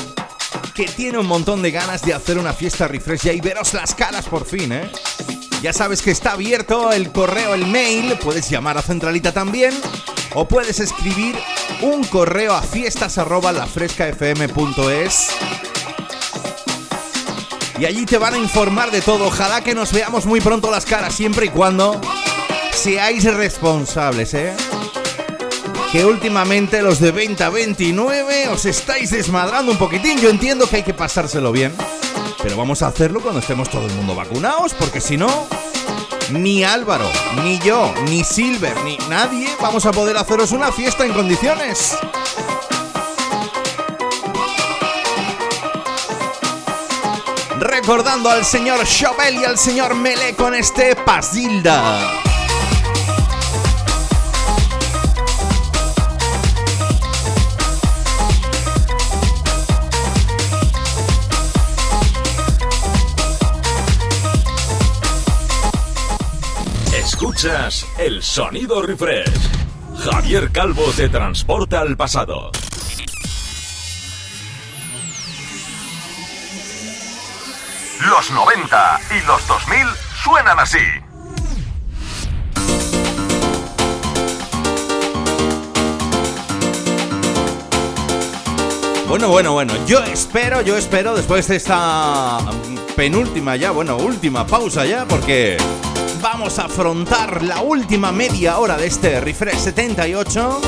que 0.75 0.85
tiene 0.85 1.17
un 1.17 1.25
montón 1.25 1.63
de 1.63 1.71
ganas 1.71 2.03
de 2.03 2.13
hacer 2.13 2.37
una 2.37 2.53
fiesta 2.53 2.87
refresh 2.87 3.23
ya 3.23 3.33
y 3.33 3.41
veros 3.41 3.73
las 3.73 3.95
caras 3.95 4.27
por 4.27 4.45
fin, 4.45 4.71
¿eh? 4.71 4.93
Ya 5.63 5.73
sabes 5.73 6.03
que 6.03 6.11
está 6.11 6.33
abierto 6.33 6.93
el 6.93 7.11
correo, 7.11 7.55
el 7.55 7.67
mail, 7.67 8.19
puedes 8.23 8.51
llamar 8.51 8.77
a 8.77 8.83
Centralita 8.83 9.33
también, 9.33 9.73
o 10.35 10.47
puedes 10.47 10.79
escribir 10.79 11.39
un 11.81 12.05
correo 12.05 12.53
a 12.53 12.61
fiestas 12.61 13.17
arroba 13.17 13.51
y 17.79 17.85
allí 17.87 18.05
te 18.05 18.19
van 18.19 18.35
a 18.35 18.37
informar 18.37 18.91
de 18.91 19.01
todo. 19.01 19.29
Ojalá 19.29 19.63
que 19.65 19.75
nos 19.75 19.91
veamos 19.91 20.27
muy 20.27 20.43
pronto 20.43 20.71
las 20.71 20.85
caras, 20.85 21.15
siempre 21.15 21.47
y 21.47 21.49
cuando 21.49 21.99
seáis 22.75 23.25
responsables, 23.25 24.35
¿eh? 24.35 24.53
Que 25.93 26.07
últimamente 26.07 26.81
los 26.81 27.01
de 27.01 27.13
2029 27.13 28.49
os 28.49 28.65
estáis 28.65 29.11
desmadrando 29.11 29.73
un 29.73 29.79
poquitín. 29.79 30.19
Yo 30.19 30.31
entiendo 30.31 30.67
que 30.67 30.77
hay 30.77 30.83
que 30.83 30.95
pasárselo 30.95 31.53
bien, 31.53 31.71
pero 32.43 32.57
vamos 32.57 32.83
a 32.83 32.87
hacerlo 32.87 33.21
cuando 33.21 33.41
estemos 33.41 33.69
todo 33.69 33.87
el 33.87 33.93
mundo 33.93 34.15
vacunados, 34.15 34.73
porque 34.73 35.03
si 35.03 35.19
no, 35.19 35.47
ni 36.31 36.65
Álvaro, 36.65 37.11
ni 37.45 37.59
yo, 37.59 37.93
ni 38.09 38.25
Silver, 38.25 38.75
ni 38.85 38.97
nadie 39.11 39.51
vamos 39.61 39.85
a 39.85 39.93
poder 39.93 40.17
haceros 40.17 40.53
una 40.53 40.73
fiesta 40.73 41.05
en 41.05 41.13
condiciones. 41.13 41.99
Recordando 47.61 48.31
al 48.31 48.47
señor 48.47 48.83
Chauvel 48.87 49.35
y 49.35 49.45
al 49.45 49.59
señor 49.59 49.95
Mele 49.95 50.35
con 50.37 50.55
este 50.55 50.97
Pasilda. 50.97 52.32
Escuchas 67.43 67.87
el 67.99 68.23
sonido 68.23 68.83
refresh. 68.83 69.29
Javier 70.05 70.53
Calvo 70.53 70.85
te 70.95 71.09
transporta 71.09 71.81
al 71.81 71.97
pasado. 71.97 72.53
Los 78.09 78.31
90 78.31 79.01
y 79.11 79.27
los 79.27 79.49
2000 79.49 79.89
suenan 80.23 80.61
así. 80.61 80.79
Bueno, 89.09 89.29
bueno, 89.31 89.53
bueno, 89.53 89.75
yo 89.87 89.99
espero, 90.05 90.61
yo 90.61 90.79
espero 90.79 91.17
después 91.17 91.49
de 91.49 91.57
esta 91.57 92.39
penúltima 92.95 93.57
ya, 93.57 93.73
bueno, 93.73 93.97
última 93.97 94.47
pausa 94.47 94.85
ya, 94.85 95.07
porque 95.07 95.57
vamos 96.23 96.61
a 96.61 96.67
afrontar 96.67 97.43
la 97.43 97.63
última 97.63 98.13
media 98.13 98.59
hora 98.59 98.77
de 98.77 98.87
este 98.87 99.21
Refresh 99.21 99.57
78. 99.59 100.61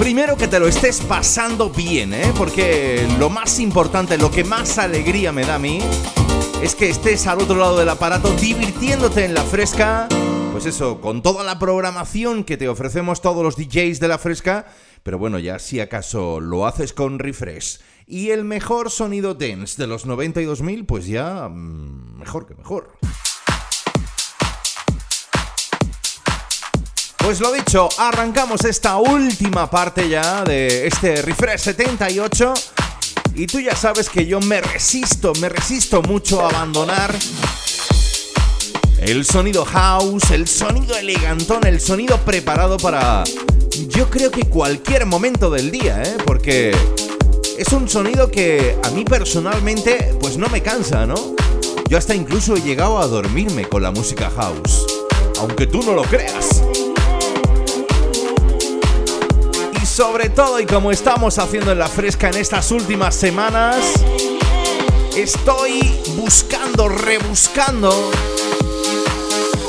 Primero 0.00 0.36
que 0.36 0.48
te 0.48 0.58
lo 0.58 0.66
estés 0.66 1.00
pasando 1.00 1.70
bien, 1.70 2.12
¿eh? 2.12 2.32
Porque 2.36 3.06
lo 3.20 3.30
más 3.30 3.60
importante, 3.60 4.18
lo 4.18 4.30
que 4.32 4.42
más 4.42 4.78
alegría 4.78 5.30
me 5.30 5.44
da 5.44 5.54
a 5.54 5.58
mí, 5.60 5.78
es 6.60 6.74
que 6.74 6.90
estés 6.90 7.26
al 7.28 7.40
otro 7.40 7.56
lado 7.56 7.78
del 7.78 7.88
aparato 7.88 8.32
divirtiéndote 8.32 9.24
en 9.24 9.32
la 9.32 9.42
fresca. 9.42 10.08
Pues 10.50 10.66
eso, 10.66 11.00
con 11.00 11.22
toda 11.22 11.44
la 11.44 11.60
programación 11.60 12.42
que 12.42 12.56
te 12.56 12.68
ofrecemos 12.68 13.20
todos 13.20 13.44
los 13.44 13.56
DJs 13.56 14.00
de 14.00 14.08
la 14.08 14.18
fresca. 14.18 14.66
Pero 15.04 15.18
bueno, 15.18 15.38
ya 15.38 15.60
si 15.60 15.78
acaso 15.78 16.40
lo 16.40 16.66
haces 16.66 16.92
con 16.92 17.20
refresh 17.20 17.78
y 18.08 18.30
el 18.30 18.44
mejor 18.44 18.90
sonido 18.90 19.34
dance 19.34 19.80
de 19.80 19.86
los 19.86 20.04
92.000, 20.04 20.84
pues 20.84 21.06
ya 21.06 21.48
mm, 21.48 22.18
mejor 22.18 22.46
que 22.46 22.54
mejor. 22.56 22.90
Pues 27.26 27.40
lo 27.40 27.50
dicho, 27.50 27.88
arrancamos 27.98 28.64
esta 28.64 28.98
última 28.98 29.68
parte 29.68 30.08
ya 30.08 30.44
de 30.44 30.86
este 30.86 31.22
refresh 31.22 31.58
78. 31.58 32.54
Y 33.34 33.48
tú 33.48 33.58
ya 33.58 33.74
sabes 33.74 34.08
que 34.08 34.26
yo 34.26 34.38
me 34.38 34.60
resisto, 34.60 35.32
me 35.40 35.48
resisto 35.48 36.02
mucho 36.02 36.40
a 36.40 36.50
abandonar 36.50 37.12
el 39.00 39.24
sonido 39.24 39.64
house, 39.64 40.30
el 40.30 40.46
sonido 40.46 40.96
elegantón, 40.96 41.66
el 41.66 41.80
sonido 41.80 42.16
preparado 42.18 42.76
para 42.76 43.24
yo 43.88 44.08
creo 44.08 44.30
que 44.30 44.44
cualquier 44.44 45.04
momento 45.04 45.50
del 45.50 45.72
día, 45.72 46.00
¿eh? 46.04 46.16
Porque 46.24 46.70
es 47.58 47.72
un 47.72 47.88
sonido 47.88 48.30
que 48.30 48.78
a 48.84 48.90
mí 48.90 49.04
personalmente 49.04 50.14
pues 50.20 50.36
no 50.36 50.48
me 50.48 50.62
cansa, 50.62 51.06
¿no? 51.06 51.34
Yo 51.88 51.98
hasta 51.98 52.14
incluso 52.14 52.54
he 52.54 52.62
llegado 52.62 53.00
a 53.00 53.08
dormirme 53.08 53.68
con 53.68 53.82
la 53.82 53.90
música 53.90 54.30
house, 54.30 54.86
aunque 55.40 55.66
tú 55.66 55.82
no 55.82 55.92
lo 55.92 56.02
creas. 56.04 56.62
Sobre 59.96 60.28
todo, 60.28 60.60
y 60.60 60.66
como 60.66 60.90
estamos 60.90 61.38
haciendo 61.38 61.72
en 61.72 61.78
la 61.78 61.88
fresca 61.88 62.28
en 62.28 62.36
estas 62.36 62.70
últimas 62.70 63.14
semanas, 63.14 63.78
estoy 65.16 66.02
buscando, 66.16 66.86
rebuscando 66.86 68.10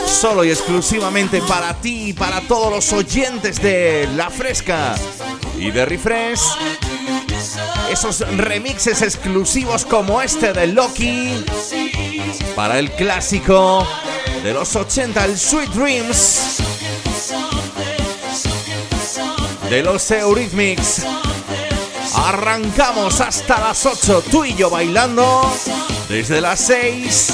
solo 0.06 0.44
y 0.44 0.50
exclusivamente 0.50 1.42
para 1.48 1.74
ti 1.76 2.10
y 2.10 2.14
para 2.14 2.42
todos 2.42 2.70
los 2.70 2.92
oyentes 2.92 3.62
de 3.62 4.10
La 4.18 4.30
Fresca 4.30 4.96
y 5.58 5.72
de 5.72 5.86
Refresh 5.86 6.42
esos 7.90 8.20
remixes 8.36 9.02
exclusivos 9.02 9.86
como 9.86 10.22
este 10.22 10.52
de 10.52 10.68
Loki 10.68 11.46
para 12.54 12.80
el 12.80 12.92
clásico 12.92 13.88
de 14.44 14.54
los 14.54 14.76
80, 14.76 15.24
el 15.24 15.38
Sweet 15.38 15.70
Dreams 15.70 16.67
de 19.70 19.84
los 19.84 20.10
Eurythmics. 20.12 21.06
Arrancamos 22.16 23.20
hasta 23.22 23.60
las 23.60 23.86
8, 23.86 24.24
tú 24.32 24.46
y 24.46 24.56
yo 24.56 24.70
bailando 24.70 25.52
desde 26.08 26.42
las 26.42 26.60
6. 26.62 27.34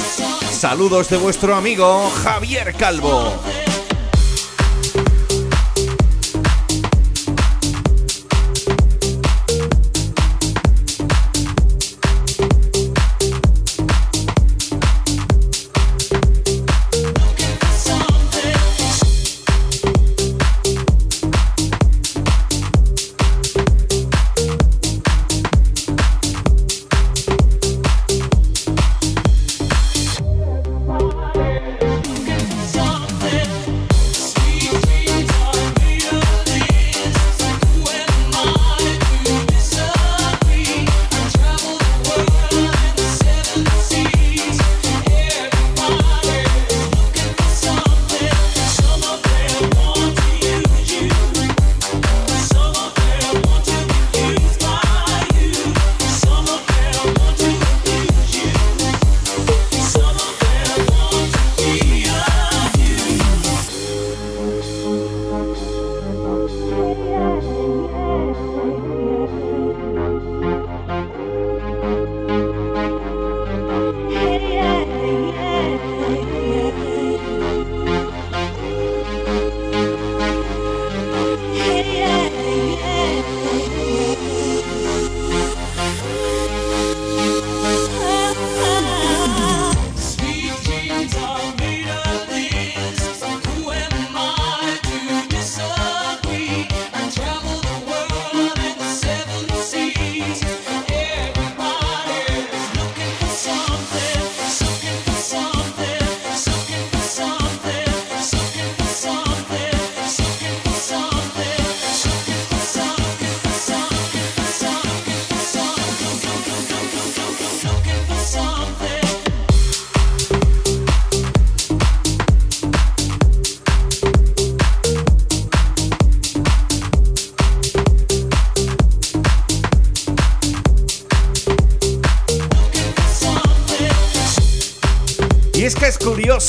Saludos 0.51 1.09
de 1.09 1.17
vuestro 1.17 1.55
amigo 1.55 2.11
Javier 2.23 2.73
Calvo. 2.75 3.33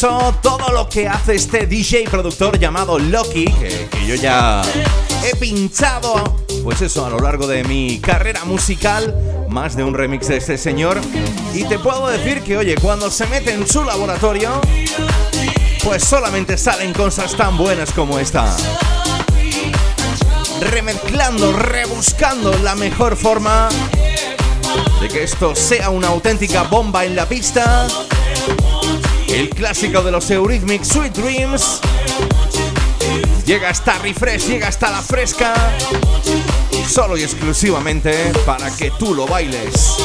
Todo 0.04 0.70
lo 0.70 0.86
que 0.86 1.08
hace 1.08 1.34
este 1.34 1.66
DJ 1.66 2.04
productor 2.10 2.58
llamado 2.58 2.98
Loki, 2.98 3.46
que, 3.46 3.88
yo 4.06 4.14
ya 4.16 4.60
he 5.24 5.34
pinchado, 5.36 6.42
pues 6.62 6.82
eso, 6.82 7.06
a 7.06 7.08
lo 7.08 7.18
largo 7.20 7.46
de 7.46 7.64
mi 7.64 8.00
carrera 8.00 8.44
musical, 8.44 9.46
más 9.48 9.76
de 9.76 9.82
un 9.82 9.94
remix 9.94 10.28
de 10.28 10.36
este 10.36 10.58
señor. 10.58 11.00
Y 11.54 11.64
te 11.64 11.78
puedo 11.78 12.06
decir 12.08 12.42
que, 12.42 12.58
oye, 12.58 12.74
cuando 12.74 13.10
se 13.10 13.26
mete 13.28 13.54
en 13.54 13.66
su 13.66 13.82
laboratorio, 13.82 14.60
pues 15.82 16.04
solamente 16.04 16.58
salen 16.58 16.92
cosas 16.92 17.34
tan 17.34 17.56
buenas 17.56 17.90
como 17.92 18.18
esta. 18.18 18.54
Remezclando, 20.60 21.52
rebuscando 21.54 22.52
la 22.58 22.74
mejor 22.74 23.16
forma 23.16 23.70
de 25.00 25.08
que 25.08 25.22
esto 25.22 25.54
sea 25.54 25.88
una 25.88 26.08
auténtica 26.08 26.64
bomba 26.64 27.06
en 27.06 27.16
la 27.16 27.26
pista 27.26 27.86
el 29.34 29.50
clásico 29.50 30.00
de 30.02 30.12
los 30.12 30.30
Eurythmics 30.30 30.88
Sweet 30.88 31.12
Dreams. 31.12 31.80
Llega 33.44 33.68
hasta 33.68 33.98
Refresh, 33.98 34.46
llega 34.46 34.68
hasta 34.68 34.90
la 34.90 35.02
fresca. 35.02 35.52
Solo 36.88 37.16
y 37.16 37.24
exclusivamente 37.24 38.32
para 38.46 38.70
que 38.76 38.92
tú 38.92 39.12
lo 39.12 39.26
bailes. 39.26 39.96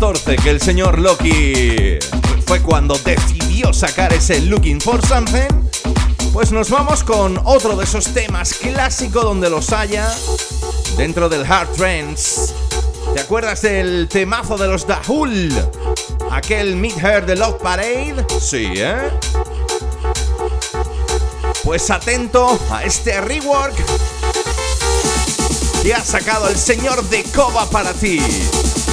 2014 0.00 0.36
que 0.36 0.50
el 0.50 0.60
señor 0.60 0.98
Loki 0.98 1.98
fue 2.46 2.60
cuando 2.62 2.96
decidió 2.98 3.72
sacar 3.72 4.12
ese 4.12 4.40
Looking 4.42 4.80
for 4.80 5.04
Something, 5.04 5.48
pues 6.32 6.52
nos 6.52 6.70
vamos 6.70 7.02
con 7.02 7.40
otro 7.44 7.76
de 7.76 7.84
esos 7.84 8.06
temas 8.14 8.54
clásico 8.54 9.22
donde 9.22 9.50
los 9.50 9.72
haya 9.72 10.08
dentro 10.96 11.28
del 11.28 11.44
Hard 11.44 11.70
Trends. 11.76 12.54
¿Te 13.14 13.20
acuerdas 13.20 13.62
del 13.62 14.08
temazo 14.08 14.56
de 14.56 14.68
los 14.68 14.86
Dahul? 14.86 15.52
Aquel 16.30 16.76
Meet 16.76 17.02
Her 17.02 17.26
de 17.26 17.36
Love 17.36 17.60
Parade. 17.60 18.24
Sí, 18.40 18.70
¿eh? 18.76 19.10
Pues 21.64 21.90
atento 21.90 22.58
a 22.70 22.84
este 22.84 23.20
rework 23.20 23.74
que 25.82 25.94
ha 25.94 26.04
sacado 26.04 26.48
el 26.48 26.56
señor 26.56 27.02
de 27.08 27.24
Coba 27.24 27.68
para 27.70 27.92
ti. 27.94 28.20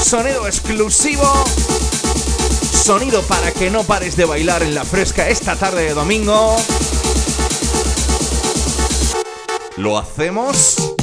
Sonido 0.06 0.45
exclusivo. 0.45 1.23
Sonido 2.72 3.23
para 3.23 3.52
que 3.52 3.72
no 3.72 3.84
pares 3.84 4.15
de 4.15 4.26
bailar 4.26 4.61
en 4.61 4.76
la 4.76 4.86
fresca 4.86 5.27
esta 5.30 5.56
tarde 5.56 5.82
de 5.82 5.94
domingo. 5.95 6.56
Lo 9.77 9.98
hacemos 9.98 10.94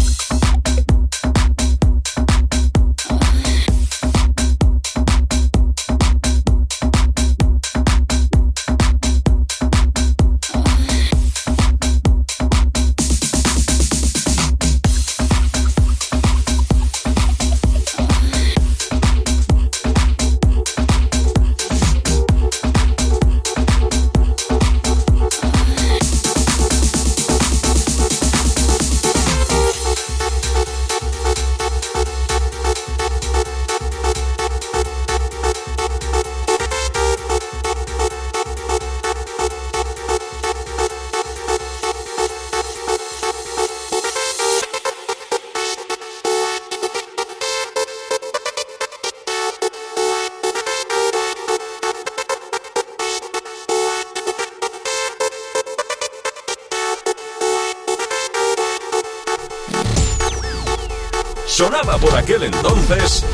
por 62.02 62.16
aquel 62.16 62.42
entonces. 62.42 63.24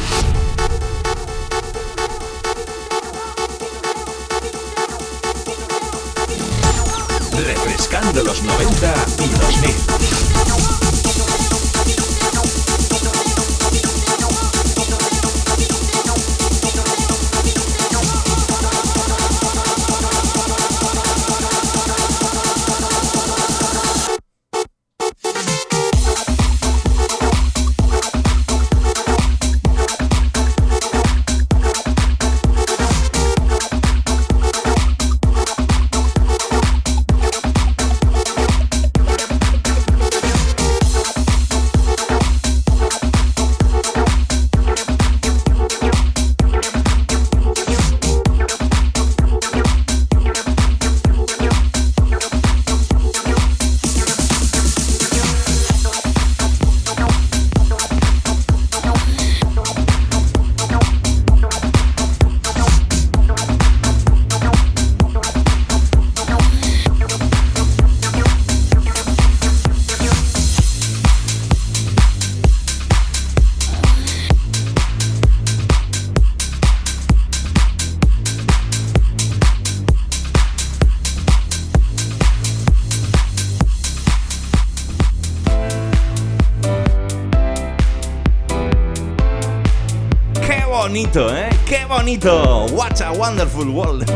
¿Eh? 91.07 91.49
¡Qué 91.65 91.85
bonito! 91.89 92.67
What 92.73 93.01
a 93.03 93.13
wonderful 93.13 93.69
world. 93.69 94.05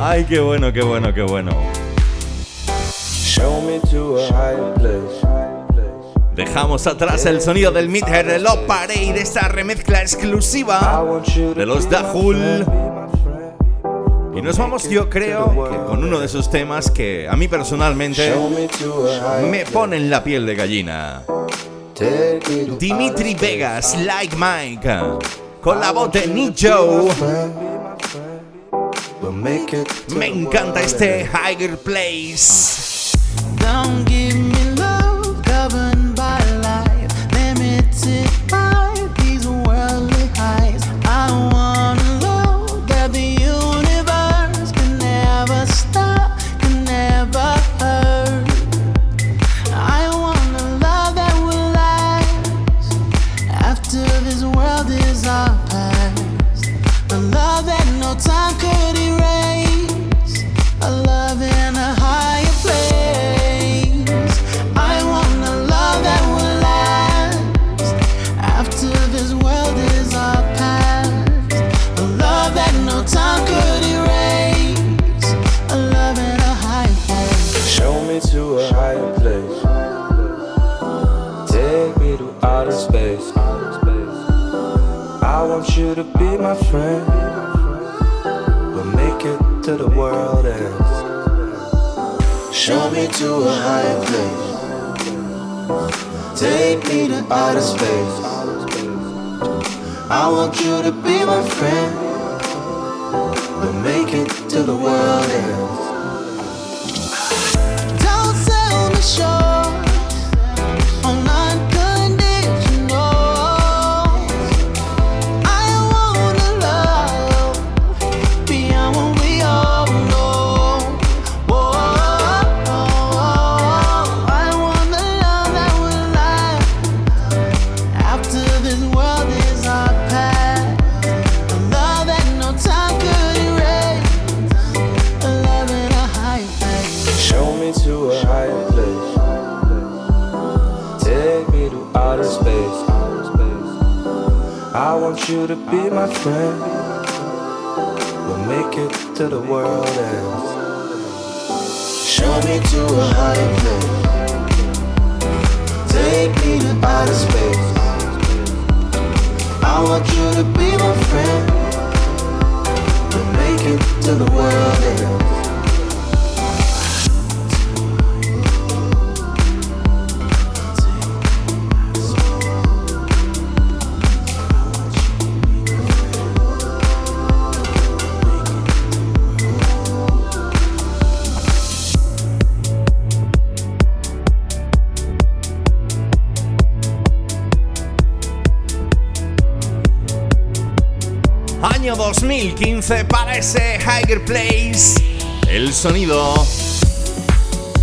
Ay, 0.00 0.24
qué 0.24 0.40
bueno, 0.40 0.72
qué 0.72 0.82
bueno, 0.82 1.12
qué 1.12 1.20
bueno. 1.20 1.50
Dejamos 6.34 6.86
atrás 6.86 7.26
el 7.26 7.42
sonido 7.42 7.72
del 7.72 7.90
Meathead 7.90 8.24
de 8.24 8.38
Love 8.38 8.66
Parade, 8.66 9.20
esta 9.20 9.48
remezcla 9.48 10.00
exclusiva 10.00 11.04
de 11.54 11.66
los 11.66 11.90
Dahul. 11.90 12.64
Y 14.34 14.40
nos 14.40 14.56
vamos, 14.56 14.88
yo 14.88 15.10
creo, 15.10 15.54
con 15.86 16.02
uno 16.02 16.20
de 16.20 16.26
esos 16.26 16.50
temas 16.50 16.90
que 16.90 17.28
a 17.28 17.36
mí 17.36 17.48
personalmente 17.48 18.32
me 19.50 19.66
ponen 19.66 20.08
la 20.08 20.24
piel 20.24 20.46
de 20.46 20.54
gallina. 20.54 21.22
Dimitri 22.00 23.34
Vegas, 23.34 23.94
Like 24.06 24.34
Mike, 24.34 24.88
con 25.60 25.78
la 25.78 25.92
voz 25.92 26.10
de 26.10 26.26
Nijo. 26.28 27.08
Me 30.16 30.26
encanta 30.26 30.80
este 30.80 31.28
Higher 31.28 31.76
Place. 31.76 33.12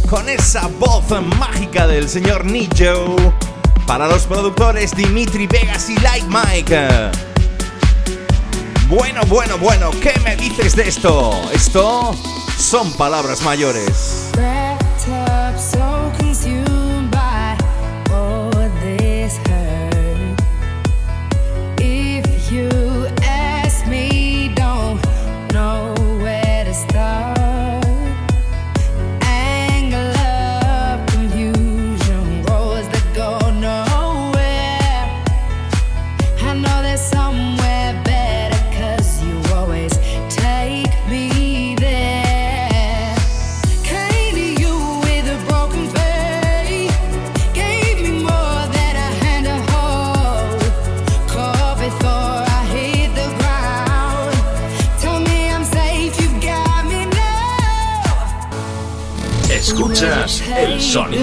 Con 0.09 0.29
esa 0.29 0.67
voz 0.79 1.03
mágica 1.37 1.85
del 1.87 2.07
señor 2.07 2.45
Nijo 2.45 3.17
para 3.85 4.07
los 4.07 4.23
productores 4.23 4.95
Dimitri 4.95 5.45
Vegas 5.45 5.89
y 5.89 5.97
Like 5.99 6.25
Mike. 6.29 7.11
Bueno, 8.87 9.21
bueno, 9.27 9.57
bueno, 9.57 9.91
¿qué 10.01 10.17
me 10.23 10.37
dices 10.37 10.73
de 10.77 10.87
esto? 10.87 11.33
Esto 11.51 12.15
son 12.57 12.93
palabras 12.93 13.41
mayores. 13.41 14.29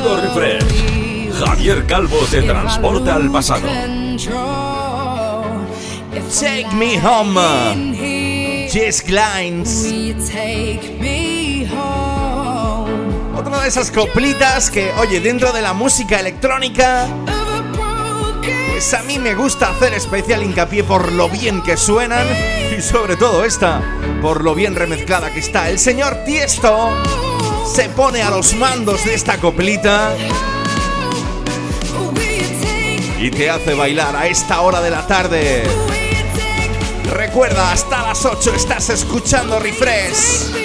Sonido 0.05 0.21
refresh. 0.21 1.33
Javier 1.39 1.87
Calvo 1.87 2.19
te 2.31 2.43
transporta 2.43 3.15
al 3.17 3.31
pasado. 3.31 3.67
Take 6.41 6.69
me 6.75 7.01
home. 7.01 8.69
Jess 8.71 9.03
Kleins. 9.03 9.87
Otra 13.37 13.61
de 13.61 13.69
esas 13.69 13.91
coplitas 13.91 14.71
que, 14.71 14.93
oye, 15.01 15.21
dentro 15.21 15.53
de 15.53 15.63
la 15.63 15.73
música 15.73 16.21
electrónica, 16.21 17.07
pues 18.71 18.95
a 18.95 19.03
mí 19.03 19.19
me 19.19 19.35
gusta 19.35 19.71
hacer 19.71 19.95
especial 19.95 20.43
hincapié 20.43 20.85
por 20.85 21.13
lo 21.13 21.29
bien 21.29 21.63
que 21.63 21.77
suenan 21.77 22.27
y 22.77 22.81
sobre 22.81 23.17
todo 23.17 23.45
esta, 23.45 23.83
por 24.23 24.43
lo 24.45 24.55
bien 24.55 24.75
remezclada 24.75 25.33
que 25.33 25.41
está. 25.41 25.69
El 25.69 25.79
señor 25.79 26.25
Tiesto 26.25 26.91
se 27.67 27.89
pone 27.89 28.23
a 28.23 28.31
los 28.31 28.55
mandos 28.55 29.05
de 29.05 29.15
esta 29.15 29.39
coplita 29.39 30.15
y 33.19 33.31
te 33.31 33.51
hace 33.51 33.75
bailar 33.75 34.17
a 34.17 34.27
esta 34.27 34.61
hora 34.61 34.81
de 34.81 34.91
la 34.91 35.07
tarde. 35.07 35.63
Recuerda, 37.11 37.73
hasta 37.73 38.03
las 38.03 38.25
8 38.25 38.55
estás 38.55 38.91
escuchando 38.91 39.59
Refresh. 39.59 40.64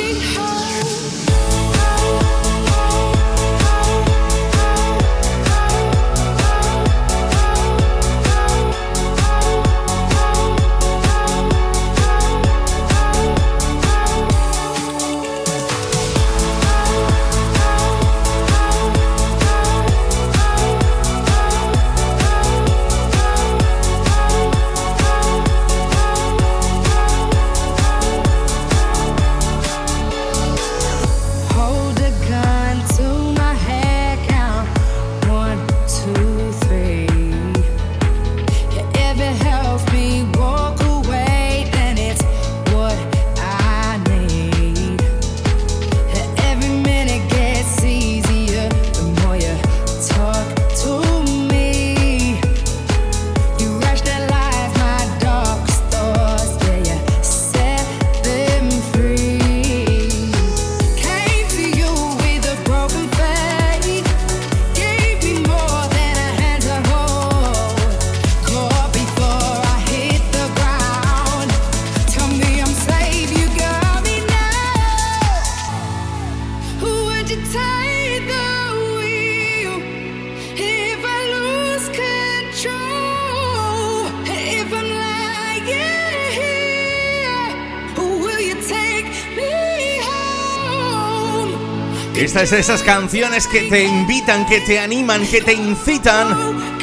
Esta 92.16 92.44
es 92.44 92.52
esas 92.52 92.84
canciones 92.84 93.48
que 93.48 93.64
te 93.64 93.84
invitan, 93.84 94.46
que 94.46 94.62
te 94.62 94.80
animan, 94.80 95.26
que 95.28 95.42
te 95.42 95.54
incitan 95.54 96.28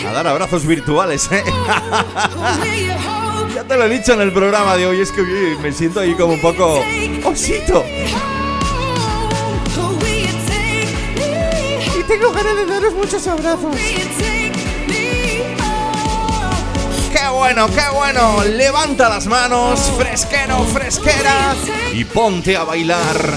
a 0.06 0.12
dar 0.12 0.26
abrazos 0.26 0.66
virtuales, 0.66 1.28
¿eh? 1.30 1.44
ya 3.54 3.64
te 3.64 3.76
lo 3.76 3.84
he 3.84 3.88
dicho 3.88 4.14
en 4.14 4.22
el 4.22 4.32
programa 4.32 4.76
de 4.76 4.86
hoy, 4.86 5.00
es 5.00 5.12
que 5.12 5.22
me 5.60 5.72
siento 5.72 6.00
ahí 6.00 6.14
como 6.14 6.34
un 6.34 6.40
poco 6.40 6.82
osito. 7.24 7.84
Y 11.98 12.02
tengo 12.04 12.32
ganas 12.32 12.56
de 12.56 12.66
daros 12.66 12.94
muchos 12.94 13.26
abrazos. 13.26 13.74
¡Qué 17.12 17.28
bueno, 17.32 17.66
qué 17.68 17.82
bueno! 17.94 18.44
Levanta 18.44 19.08
las 19.08 19.26
manos, 19.26 19.90
fresquero, 19.98 20.62
fresquera, 20.64 21.54
y 21.92 22.04
ponte 22.04 22.56
a 22.56 22.64
bailar. 22.64 23.36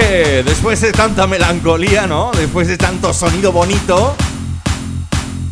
Después 0.00 0.80
de 0.80 0.92
tanta 0.92 1.26
melancolía, 1.26 2.06
¿no? 2.06 2.30
Después 2.32 2.68
de 2.68 2.76
tanto 2.76 3.12
sonido 3.12 3.52
bonito, 3.52 4.16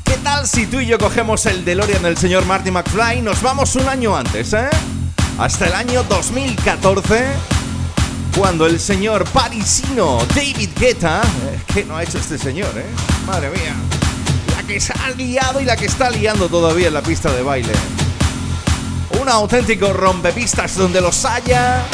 ¿qué 0.04 0.14
tal 0.22 0.46
si 0.46 0.66
tú 0.66 0.80
y 0.80 0.86
yo 0.86 0.98
cogemos 0.98 1.44
el 1.46 1.64
DeLorean 1.64 2.02
del 2.02 2.16
señor 2.16 2.46
Marty 2.46 2.70
McFly 2.70 3.20
nos 3.20 3.42
vamos 3.42 3.76
un 3.76 3.88
año 3.88 4.16
antes, 4.16 4.52
¿eh? 4.54 4.70
Hasta 5.38 5.66
el 5.66 5.74
año 5.74 6.02
2014, 6.04 7.26
cuando 8.36 8.66
el 8.66 8.80
señor 8.80 9.24
parisino 9.24 10.18
David 10.34 10.70
Guetta, 10.78 11.20
eh, 11.22 11.60
¿qué 11.72 11.84
no 11.84 11.96
ha 11.96 12.02
hecho 12.02 12.18
este 12.18 12.38
señor, 12.38 12.70
eh? 12.76 12.86
Madre 13.26 13.50
mía, 13.50 13.74
la 14.56 14.66
que 14.66 14.80
se 14.80 14.92
ha 14.94 15.10
liado 15.10 15.60
y 15.60 15.64
la 15.64 15.76
que 15.76 15.86
está 15.86 16.10
liando 16.10 16.48
todavía 16.48 16.88
en 16.88 16.94
la 16.94 17.02
pista 17.02 17.30
de 17.32 17.42
baile. 17.42 17.72
Un 19.20 19.28
auténtico 19.28 19.92
rompepistas 19.92 20.76
donde 20.76 21.00
los 21.00 21.24
haya 21.24 21.84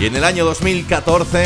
y 0.00 0.06
en 0.06 0.14
el 0.14 0.24
año 0.24 0.44
2014, 0.44 1.44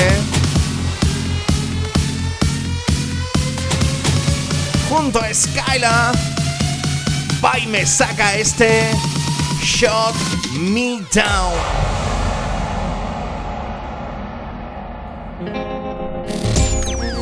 junto 4.89 5.20
a 5.20 5.33
Skyla, 5.33 6.12
y 7.62 7.66
me 7.66 7.87
saca 7.87 8.37
este 8.37 8.91
Shot 9.62 10.15
Me 10.61 11.01
Down. 11.12 11.55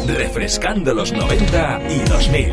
Refrescando 0.06 0.94
los 0.94 1.12
90 1.12 1.80
y 1.90 1.98
2000. 2.00 2.52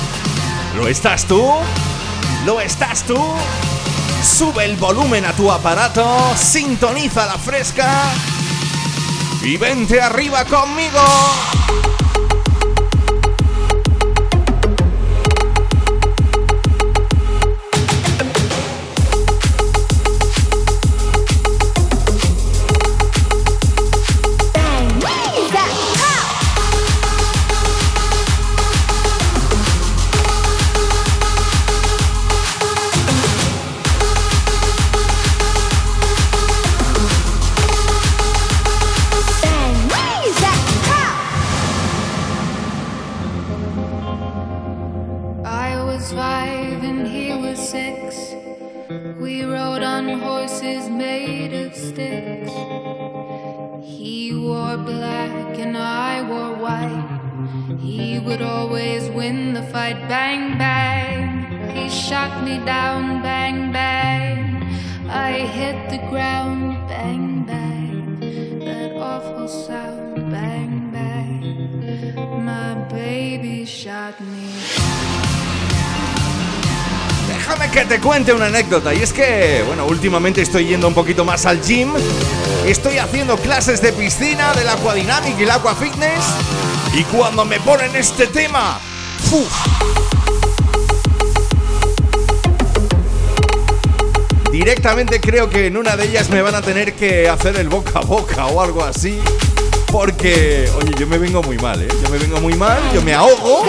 ¿Lo 0.75 0.87
estás 0.87 1.25
tú? 1.25 1.45
¿Lo 2.45 2.61
estás 2.61 3.03
tú? 3.03 3.17
Sube 4.23 4.65
el 4.65 4.77
volumen 4.77 5.25
a 5.25 5.33
tu 5.33 5.51
aparato, 5.51 6.05
sintoniza 6.35 7.25
la 7.25 7.37
fresca 7.37 7.89
y 9.41 9.57
vente 9.57 10.01
arriba 10.01 10.45
conmigo. 10.45 10.99
Cuente 78.01 78.33
una 78.33 78.47
anécdota 78.47 78.93
y 78.93 79.01
es 79.01 79.13
que, 79.13 79.63
bueno, 79.67 79.85
últimamente 79.85 80.41
estoy 80.41 80.65
yendo 80.65 80.87
un 80.87 80.93
poquito 80.93 81.23
más 81.23 81.45
al 81.45 81.61
gym, 81.61 81.89
estoy 82.65 82.97
haciendo 82.97 83.37
clases 83.37 83.81
de 83.81 83.93
piscina, 83.93 84.53
del 84.53 84.67
aquadynamic 84.67 85.39
y 85.39 85.43
el 85.43 85.51
aqua 85.51 85.75
fitness 85.75 86.23
y 86.93 87.03
cuando 87.03 87.45
me 87.45 87.59
ponen 87.59 87.95
este 87.95 88.27
tema, 88.27 88.79
Directamente 94.51 95.21
creo 95.21 95.49
que 95.49 95.67
en 95.67 95.77
una 95.77 95.95
de 95.95 96.05
ellas 96.05 96.29
me 96.29 96.41
van 96.41 96.55
a 96.55 96.61
tener 96.61 96.93
que 96.93 97.29
hacer 97.29 97.55
el 97.55 97.69
boca 97.69 97.99
a 97.99 98.01
boca 98.01 98.47
o 98.47 98.61
algo 98.61 98.83
así. 98.83 99.19
Porque, 99.89 100.69
oye, 100.77 100.93
yo 100.99 101.07
me 101.07 101.17
vengo 101.17 101.41
muy 101.43 101.57
mal, 101.57 101.81
¿eh? 101.81 101.87
Yo 102.03 102.09
me 102.09 102.17
vengo 102.17 102.39
muy 102.41 102.53
mal, 102.55 102.79
yo 102.93 103.01
me 103.01 103.13
ahogo 103.13 103.63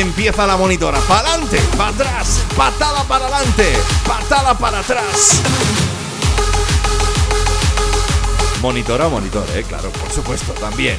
empieza 0.00 0.46
la 0.46 0.56
monitora. 0.56 0.98
Para 1.00 1.28
adelante, 1.28 1.60
para 1.76 1.90
atrás, 1.90 2.42
patada 2.56 3.04
para 3.04 3.26
adelante, 3.26 3.76
patada 4.06 4.56
para 4.56 4.80
atrás. 4.80 5.40
Monitora, 8.60 9.08
monitor, 9.08 9.46
eh, 9.54 9.64
claro, 9.68 9.90
por 9.90 10.10
supuesto, 10.10 10.52
también. 10.54 10.98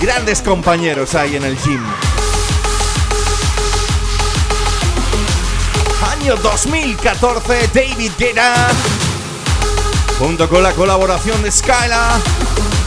Grandes 0.00 0.40
compañeros 0.42 1.14
hay 1.14 1.36
en 1.36 1.44
el 1.44 1.56
gym. 1.58 1.82
Año 6.10 6.36
2014, 6.36 7.70
David 7.74 8.12
Guetta, 8.18 8.68
junto 10.18 10.48
con 10.48 10.62
la 10.62 10.72
colaboración 10.72 11.42
de 11.42 11.50
Skyla, 11.50 12.20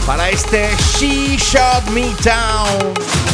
para 0.06 0.30
este 0.30 0.70
She 0.98 1.36
Shot 1.36 1.88
Me 1.90 2.14
Down. 2.22 3.25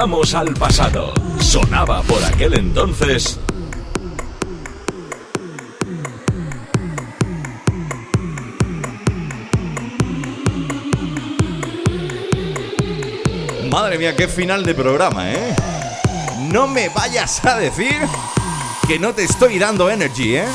Vamos 0.00 0.32
al 0.32 0.54
pasado. 0.54 1.12
Sonaba 1.40 2.02
por 2.02 2.22
aquel 2.22 2.56
entonces. 2.56 3.36
Madre 13.68 13.98
mía, 13.98 14.14
qué 14.14 14.28
final 14.28 14.64
de 14.64 14.72
programa, 14.76 15.32
¿eh? 15.32 15.56
No 16.42 16.68
me 16.68 16.90
vayas 16.90 17.44
a 17.44 17.56
decir 17.56 17.98
que 18.86 19.00
no 19.00 19.14
te 19.14 19.24
estoy 19.24 19.58
dando 19.58 19.90
energy, 19.90 20.36
¿eh? 20.36 20.46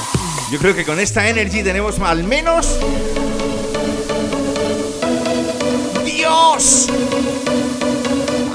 Yo 0.54 0.58
creo 0.58 0.74
que 0.74 0.86
con 0.86 1.02
esta 1.02 1.28
energy 1.28 1.64
tenemos 1.64 2.00
al 2.00 2.24
menos... 2.24 2.80
¡Dios! 6.06 6.88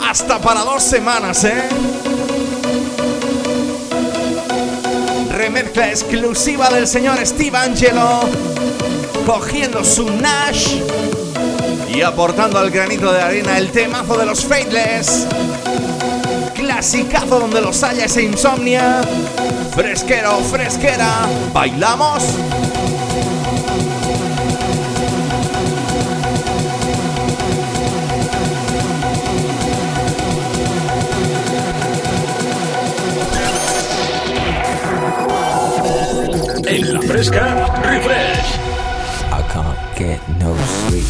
Hasta 0.08 0.38
para 0.38 0.62
dos 0.62 0.82
semanas, 0.82 1.44
¿eh? 1.44 1.68
Remezcla 5.30 5.90
exclusiva 5.90 6.70
del 6.70 6.86
señor 6.86 7.18
Steve 7.26 7.58
Angelo, 7.58 8.20
cogiendo 9.26 9.84
su 9.84 10.08
Nash 10.08 10.80
y 11.94 12.00
aportando 12.00 12.58
al 12.58 12.70
granito 12.70 13.12
de 13.12 13.20
arena 13.20 13.58
el 13.58 13.70
temazo 13.70 14.16
de 14.16 14.24
los 14.24 14.46
Fateless. 14.46 15.26
Clasicazo 16.54 17.40
donde 17.40 17.60
los 17.60 17.82
haya 17.82 18.06
ese 18.06 18.22
insomnia. 18.22 19.02
Fresquero, 19.74 20.38
fresquera. 20.38 21.28
¿Bailamos? 21.52 22.24
Fresca 37.18 37.66
Refresh. 37.84 38.50
I 39.32 39.42
can't 39.50 39.98
get 39.98 40.20
no 40.38 40.56
sleep. 40.56 41.04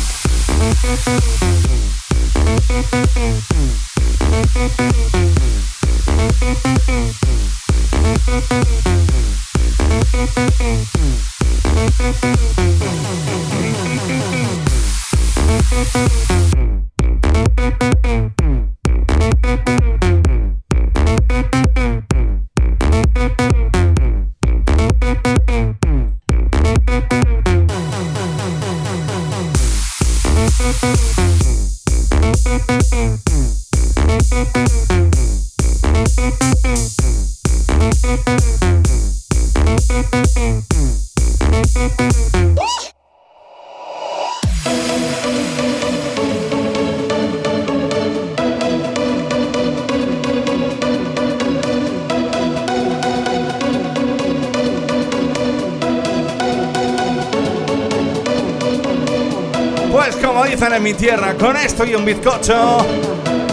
Mi 60.89 60.95
tierra. 60.95 61.35
Con 61.35 61.55
esto 61.55 61.85
y 61.85 61.95
un 61.95 62.03
bizcocho, 62.03 62.79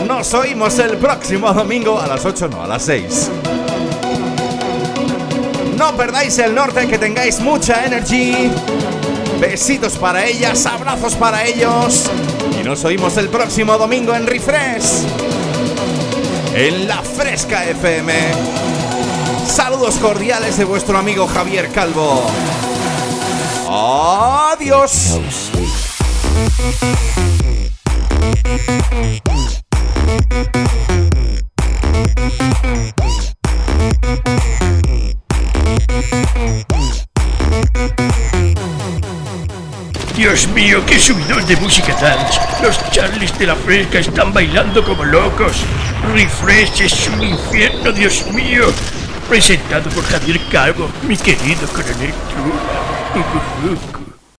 nos 0.08 0.34
oímos 0.34 0.80
el 0.80 0.96
próximo 0.96 1.52
domingo 1.52 2.00
a 2.00 2.08
las 2.08 2.24
8, 2.24 2.48
no, 2.48 2.64
a 2.64 2.68
las 2.68 2.84
6. 2.84 3.30
No 5.78 5.98
perdáis 5.98 6.38
el 6.40 6.56
norte, 6.56 6.88
que 6.88 6.98
tengáis 6.98 7.42
mucha 7.42 7.84
energy. 7.84 8.50
Besitos 9.42 9.98
para 9.98 10.26
ellas, 10.26 10.66
abrazos 10.66 11.16
para 11.16 11.44
ellos. 11.44 12.06
Y 12.58 12.64
nos 12.64 12.86
oímos 12.86 13.18
el 13.18 13.28
próximo 13.28 13.78
domingo 13.78 14.16
en 14.16 14.28
Refresh. 14.28 15.04
En 16.54 16.88
la 16.88 17.02
Fresca 17.02 17.66
FM. 17.66 18.14
Saludos 19.46 19.96
cordiales 19.96 20.58
de 20.58 20.64
vuestro 20.64 20.98
amigo 20.98 21.28
Javier 21.28 21.70
Calvo. 21.74 22.32
Adiós. 23.68 25.52
Dios 40.16 40.48
mío, 40.50 40.82
qué 40.88 40.98
subidón 40.98 41.46
de 41.46 41.56
música 41.58 41.94
dance. 42.02 42.40
Los 42.64 42.80
Charlies 42.92 43.38
de 43.38 43.48
la 43.48 43.56
Fresca 43.56 44.00
están 44.00 44.34
bailando 44.34 44.84
como 44.84 45.04
locos. 45.04 45.58
Refresh 46.14 46.82
es 46.82 47.10
un 47.10 47.22
infierno, 47.22 47.92
Dios 47.92 48.26
mío. 48.34 48.66
Presentado 49.28 49.90
por 49.90 50.04
Javier 50.06 50.40
Calvo, 50.50 50.90
mi 51.08 51.18
querido 51.18 51.68
coronel. 51.68 52.14